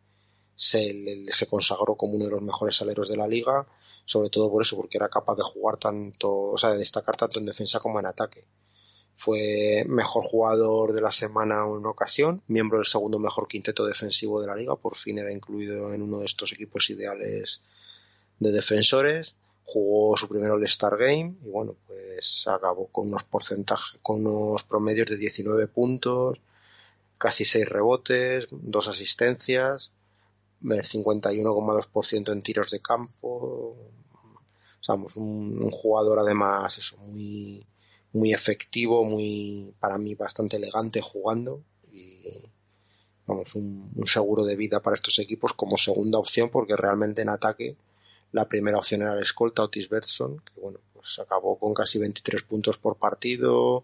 [0.59, 3.65] se, se consagró como uno de los mejores aleros de la liga,
[4.03, 7.39] sobre todo por eso, porque era capaz de jugar tanto, o sea, de destacar tanto
[7.39, 8.43] en defensa como en ataque.
[9.13, 14.41] Fue mejor jugador de la semana en una ocasión, miembro del segundo mejor quinteto defensivo
[14.41, 17.61] de la liga, por fin era incluido en uno de estos equipos ideales
[18.39, 19.37] de defensores.
[19.63, 25.07] Jugó su primer All-Star Game y bueno, pues acabó con unos porcentajes, con unos promedios
[25.07, 26.41] de 19 puntos,
[27.17, 29.93] casi 6 rebotes, 2 asistencias,
[30.63, 33.27] el 51,2% en tiros de campo.
[33.27, 37.63] O un, un jugador además eso, muy
[38.11, 41.61] muy efectivo, muy para mí bastante elegante jugando
[41.91, 42.23] y
[43.27, 47.77] vamos un, seguro de vida para estos equipos como segunda opción porque realmente en ataque
[48.31, 52.43] la primera opción era el escolta Otis Bertson que bueno pues acabó con casi 23
[52.43, 53.83] puntos por partido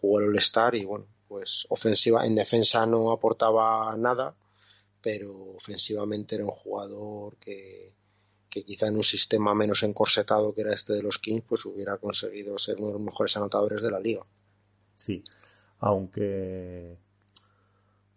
[0.00, 4.34] jugó el All-Star y bueno pues ofensiva en defensa no aportaba nada
[5.04, 7.92] pero ofensivamente era un jugador que
[8.54, 11.96] que quizá en un sistema menos encorsetado que era este de los Kings, pues hubiera
[11.98, 14.24] conseguido ser uno de los mejores anotadores de la liga.
[14.96, 15.24] Sí,
[15.80, 16.96] aunque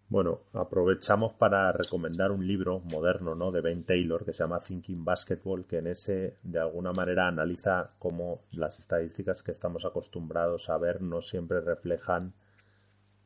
[0.08, 3.50] bueno, aprovechamos para recomendar un libro moderno, ¿no?
[3.50, 7.90] De Ben Taylor que se llama Thinking Basketball, que en ese de alguna manera analiza
[7.98, 12.32] cómo las estadísticas que estamos acostumbrados a ver no siempre reflejan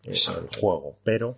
[0.04, 1.36] eh, el juego, pero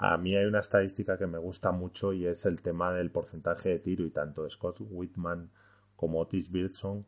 [0.00, 3.70] a mí hay una estadística que me gusta mucho y es el tema del porcentaje
[3.70, 5.50] de tiro y tanto Scott Whitman
[5.96, 7.04] como Otis Wilson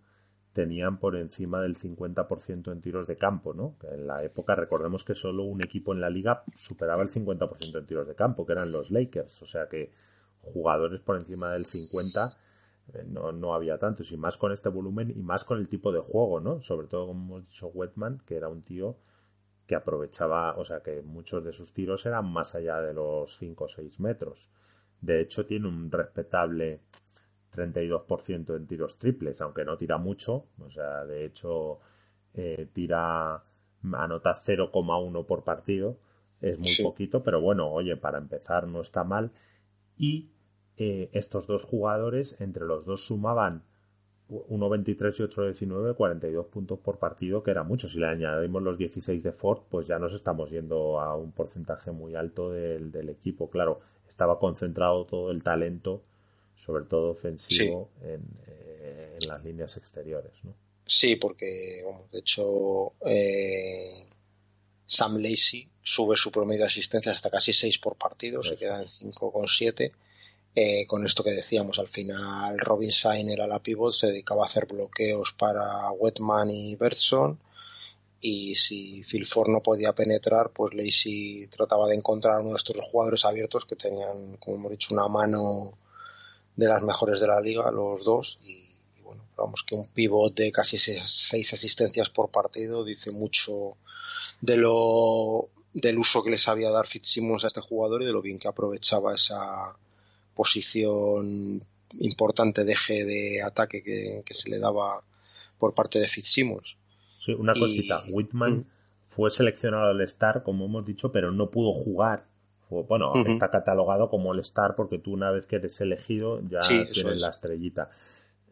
[0.52, 3.76] tenían por encima del 50% en tiros de campo, ¿no?
[3.92, 7.86] en la época recordemos que solo un equipo en la liga superaba el 50% en
[7.86, 9.92] tiros de campo, que eran los Lakers, o sea que
[10.40, 12.28] jugadores por encima del 50
[12.94, 15.92] eh, no, no había tantos y más con este volumen y más con el tipo
[15.92, 16.60] de juego, ¿no?
[16.60, 18.96] Sobre todo como hemos dicho Whitman, que era un tío
[19.70, 23.66] que aprovechaba, o sea que muchos de sus tiros eran más allá de los 5
[23.66, 24.50] o 6 metros.
[25.00, 26.80] De hecho, tiene un respetable
[27.54, 30.46] 32% en tiros triples, aunque no tira mucho.
[30.58, 31.78] O sea, de hecho,
[32.34, 33.44] eh, tira,
[33.92, 35.98] anota 0,1 por partido.
[36.40, 39.30] Es muy poquito, pero bueno, oye, para empezar no está mal.
[39.96, 40.32] Y
[40.78, 43.62] eh, estos dos jugadores, entre los dos sumaban
[44.30, 47.88] uno 23 y otro 19, 42 puntos por partido, que era mucho.
[47.88, 51.90] Si le añadimos los 16 de Ford, pues ya nos estamos yendo a un porcentaje
[51.90, 53.50] muy alto del, equipo.
[53.50, 56.02] Claro, estaba concentrado todo el talento,
[56.64, 60.32] sobre todo ofensivo, en, eh, en, las líneas exteriores.
[60.44, 60.54] ¿no?
[60.86, 64.06] Sí, porque, de hecho, eh,
[64.86, 68.86] Sam Lacey sube su promedio de asistencia hasta casi 6 por partido, se queda en
[68.86, 69.92] 5,7
[70.54, 74.46] eh, con esto que decíamos, al final Robin Sainer a la pivot se dedicaba a
[74.46, 77.38] hacer bloqueos para Wetman y Bertson
[78.20, 82.76] y si Phil no podía penetrar, pues Lacey trataba de encontrar a uno de estos
[82.80, 85.78] jugadores abiertos que tenían, como hemos dicho, una mano
[86.54, 88.68] de las mejores de la liga, los dos, y,
[89.02, 93.78] bueno, vamos que un pivot de casi seis asistencias por partido dice mucho
[94.42, 98.20] de lo del uso que le sabía dar Fitzsimmons a este jugador y de lo
[98.20, 99.76] bien que aprovechaba esa
[100.40, 101.60] posición
[101.98, 105.04] importante de eje de ataque que, se le daba
[105.58, 106.78] por parte de Fitzsimmons.
[107.18, 108.04] Sí, una cosita.
[108.10, 108.66] Whitman mm.
[109.04, 112.24] fue seleccionado al Star, como hemos dicho, pero no pudo jugar.
[112.70, 116.60] bueno, está catalogado como el Star porque tú una vez que eres elegido ya
[116.90, 117.90] tienes la estrellita.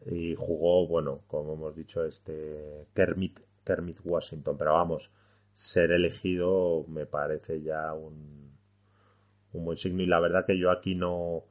[0.05, 4.55] Y jugó, bueno, como hemos dicho, este Kermit, Kermit Washington.
[4.59, 5.09] Pero vamos,
[5.53, 8.51] ser elegido me parece ya un,
[9.53, 10.03] un buen signo.
[10.03, 11.45] Y la verdad que yo aquí no,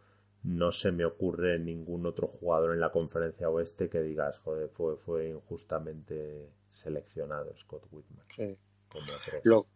[0.44, 4.96] no se me ocurre ningún otro jugador en la conferencia oeste que digas, joder, fue,
[4.96, 8.24] fue injustamente seleccionado Scott Whitman.
[8.34, 8.56] Sí.
[9.42, 9.66] Lo,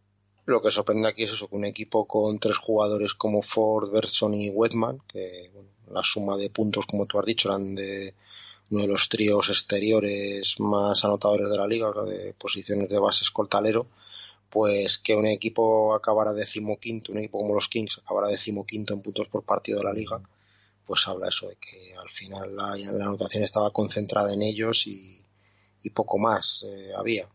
[0.47, 4.35] lo, que sorprende aquí es eso, que un equipo con tres jugadores como Ford, Berson
[4.35, 5.51] y Whitman, que
[5.91, 8.15] la suma de puntos, como tú has dicho, eran de
[8.71, 13.87] uno de los tríos exteriores más anotadores de la liga, de posiciones de base escoltalero,
[14.49, 19.29] pues que un equipo acabara decimoquinto, un equipo como los Kings acabara decimoquinto en puntos
[19.29, 20.23] por partido de la liga,
[20.93, 25.25] pues habla eso de que al final la, anotación estaba concentrada en ellos y,
[25.95, 27.31] poco más eh, había.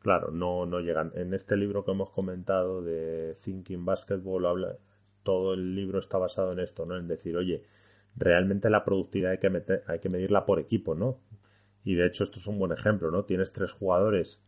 [0.00, 1.12] Claro, no, no llegan.
[1.14, 4.76] En este libro que hemos comentado de Thinking Basketball, habla,
[5.22, 6.96] todo el libro está basado en esto, ¿no?
[6.96, 7.62] En decir, oye,
[8.16, 11.20] realmente la productividad hay que, meter, hay que medirla por equipo, ¿no?
[11.84, 13.24] Y de hecho esto es un buen ejemplo, ¿no?
[13.24, 14.42] Tienes tres jugadores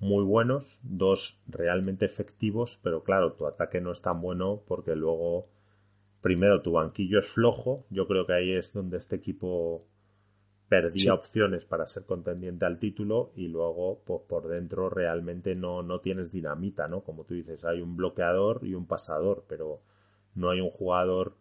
[0.00, 5.48] muy buenos, dos realmente efectivos, pero claro, tu ataque no es tan bueno porque luego,
[6.20, 9.84] primero, tu banquillo es flojo, yo creo que ahí es donde este equipo
[10.68, 16.00] perdía opciones para ser contendiente al título y luego pues por dentro realmente no, no
[16.00, 17.00] tienes dinamita, ¿no?
[17.00, 19.80] Como tú dices, hay un bloqueador y un pasador, pero
[20.36, 21.34] no hay un jugador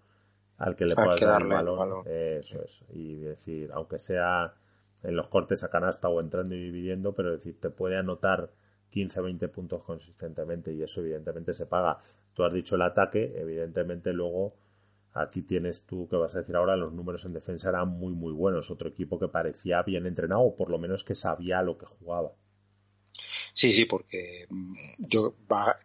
[0.57, 2.03] al que le pueda dar el balón.
[2.07, 2.83] Eso es.
[2.89, 4.55] Y decir, aunque sea
[5.03, 8.49] en los cortes a canasta o entrando y dividiendo, pero decir, te puede anotar
[8.89, 11.99] 15 o 20 puntos consistentemente y eso evidentemente se paga.
[12.33, 14.55] Tú has dicho el ataque, evidentemente luego
[15.13, 18.33] aquí tienes tú que vas a decir ahora los números en defensa eran muy muy
[18.33, 18.71] buenos.
[18.71, 22.31] Otro equipo que parecía bien entrenado o por lo menos que sabía lo que jugaba.
[23.53, 25.33] Sí, sí, porque mm, yo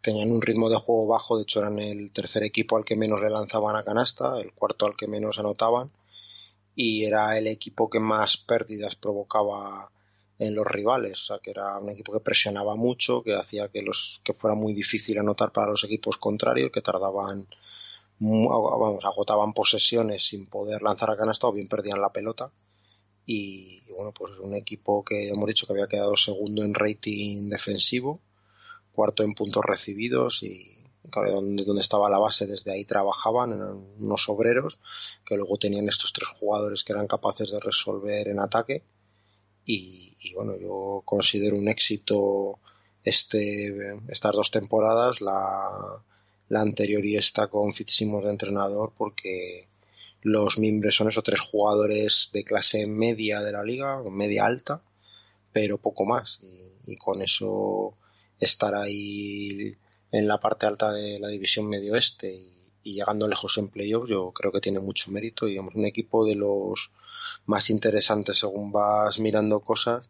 [0.00, 3.20] tenían un ritmo de juego bajo, de hecho eran el tercer equipo al que menos
[3.20, 5.90] le lanzaban a canasta, el cuarto al que menos anotaban
[6.76, 9.90] y era el equipo que más pérdidas provocaba
[10.38, 13.82] en los rivales, o sea que era un equipo que presionaba mucho, que hacía que
[13.82, 17.46] los que fuera muy difícil anotar para los equipos contrarios, que tardaban
[18.18, 22.52] vamos, agotaban posesiones sin poder lanzar a canasta o bien perdían la pelota.
[23.26, 28.20] Y, bueno, pues un equipo que hemos dicho que había quedado segundo en rating defensivo,
[28.94, 34.28] cuarto en puntos recibidos y donde, donde estaba la base, desde ahí trabajaban, eran unos
[34.28, 34.78] obreros
[35.24, 38.84] que luego tenían estos tres jugadores que eran capaces de resolver en ataque.
[39.64, 42.58] Y, y bueno, yo considero un éxito
[43.02, 46.02] este, estas dos temporadas, la,
[46.54, 49.66] la anterior y esta con Fitzsimmons de entrenador porque
[50.22, 54.80] los miembros son esos tres jugadores de clase media de la liga, media alta,
[55.52, 56.38] pero poco más.
[56.86, 57.94] Y, con eso
[58.38, 59.74] estar ahí
[60.12, 64.30] en la parte alta de la división medio oeste y, llegando lejos en playoffs, yo
[64.32, 65.48] creo que tiene mucho mérito.
[65.48, 66.92] Y un equipo de los
[67.46, 70.08] más interesantes según vas mirando cosas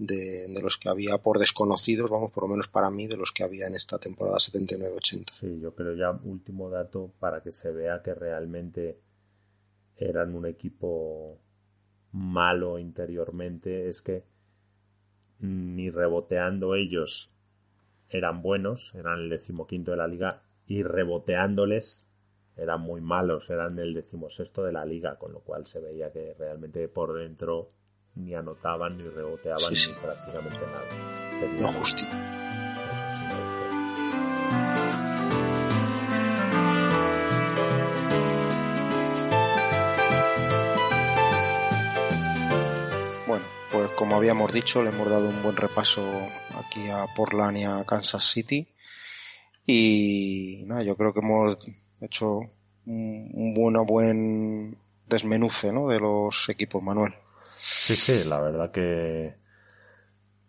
[0.00, 3.44] de, los que había por desconocidos, vamos, por lo menos para mí, de los que
[3.44, 5.30] había en esta temporada 79-80.
[5.30, 8.98] Sí, yo creo ya último dato para que se vea que realmente
[9.98, 11.38] eran un equipo
[12.12, 14.24] malo interiormente, es que
[15.40, 17.30] ni reboteando ellos
[18.08, 22.06] eran buenos, eran el decimoquinto de la liga, y reboteándoles
[22.56, 26.32] eran muy malos, eran el decimosexto de la liga, con lo cual se veía que
[26.38, 27.70] realmente por dentro
[28.14, 31.60] ni anotaban, ni reboteaban, ni prácticamente nada.
[31.60, 32.16] no justito.
[43.26, 46.02] Bueno, pues como habíamos dicho, le hemos dado un buen repaso
[46.54, 48.68] aquí a Portland y a Kansas City.
[49.66, 51.56] Y nada, yo creo que hemos
[52.00, 52.40] hecho
[52.86, 54.76] un, buen, buen
[55.06, 55.88] desmenuce ¿no?
[55.88, 57.14] de los equipos, Manuel.
[57.52, 59.36] Sí, sí, la verdad que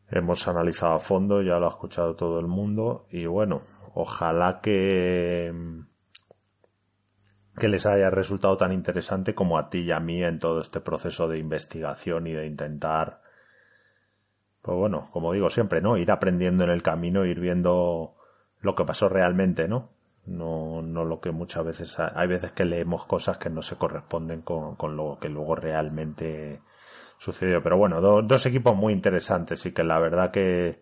[0.10, 3.62] hemos analizado a fondo, ya lo ha escuchado todo el mundo y bueno,
[3.94, 5.54] ojalá que
[7.58, 10.80] que les haya resultado tan interesante como a ti y a mí en todo este
[10.80, 13.22] proceso de investigación y de intentar
[14.62, 15.98] pues bueno, como digo siempre, ¿no?
[15.98, 18.16] Ir aprendiendo en el camino, ir viendo
[18.60, 19.90] lo que pasó realmente, ¿no?
[20.26, 24.44] No, no lo que muchas veces hay veces que leemos cosas que no se corresponden
[24.44, 26.62] con, con lo que luego realmente
[27.22, 27.62] sucedió.
[27.62, 30.82] Pero bueno, dos equipos muy interesantes y que la verdad que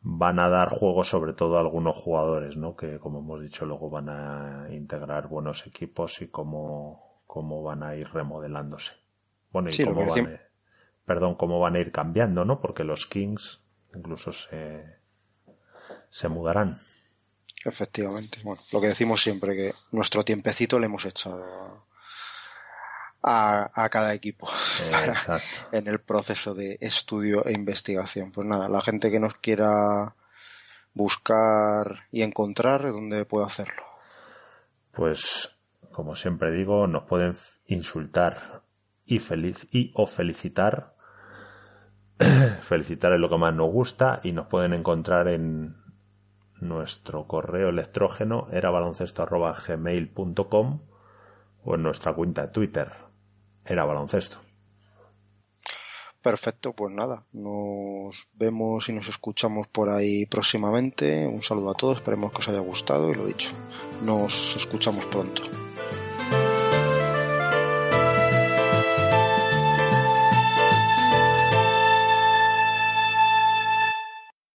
[0.00, 2.74] van a dar juego sobre todo a algunos jugadores, ¿no?
[2.74, 7.94] Que como hemos dicho luego van a integrar buenos equipos y cómo, cómo van a
[7.94, 8.92] ir remodelándose.
[9.52, 10.40] Bueno, y cómo van a,
[11.04, 12.60] perdón, cómo van a ir cambiando, ¿no?
[12.60, 13.62] Porque los Kings
[13.94, 14.96] incluso se,
[16.08, 16.78] se mudarán.
[17.66, 18.38] Efectivamente.
[18.42, 21.84] Bueno, lo que decimos siempre, que nuestro tiempecito le hemos echado
[23.22, 24.48] a, cada equipo
[25.72, 28.32] en el proceso de estudio e investigación.
[28.32, 30.16] Pues nada, la gente que nos quiera
[30.94, 33.82] buscar y encontrar, ¿dónde puede hacerlo?
[34.90, 35.58] Pues,
[35.92, 37.34] como siempre digo, nos pueden
[37.66, 38.62] insultar
[39.06, 40.94] y, feliz, y o felicitar.
[42.62, 45.80] felicitar es lo que más nos gusta y nos pueden encontrar en
[46.60, 50.80] nuestro correo electrógeno era baloncesto.gmail.com
[51.64, 52.92] o en nuestra cuenta de Twitter
[53.64, 54.38] era baloncesto.
[56.22, 61.26] Perfecto, pues nada, nos vemos y nos escuchamos por ahí próximamente.
[61.26, 63.50] Un saludo a todos, esperemos que os haya gustado y lo dicho,
[64.02, 65.42] nos escuchamos pronto.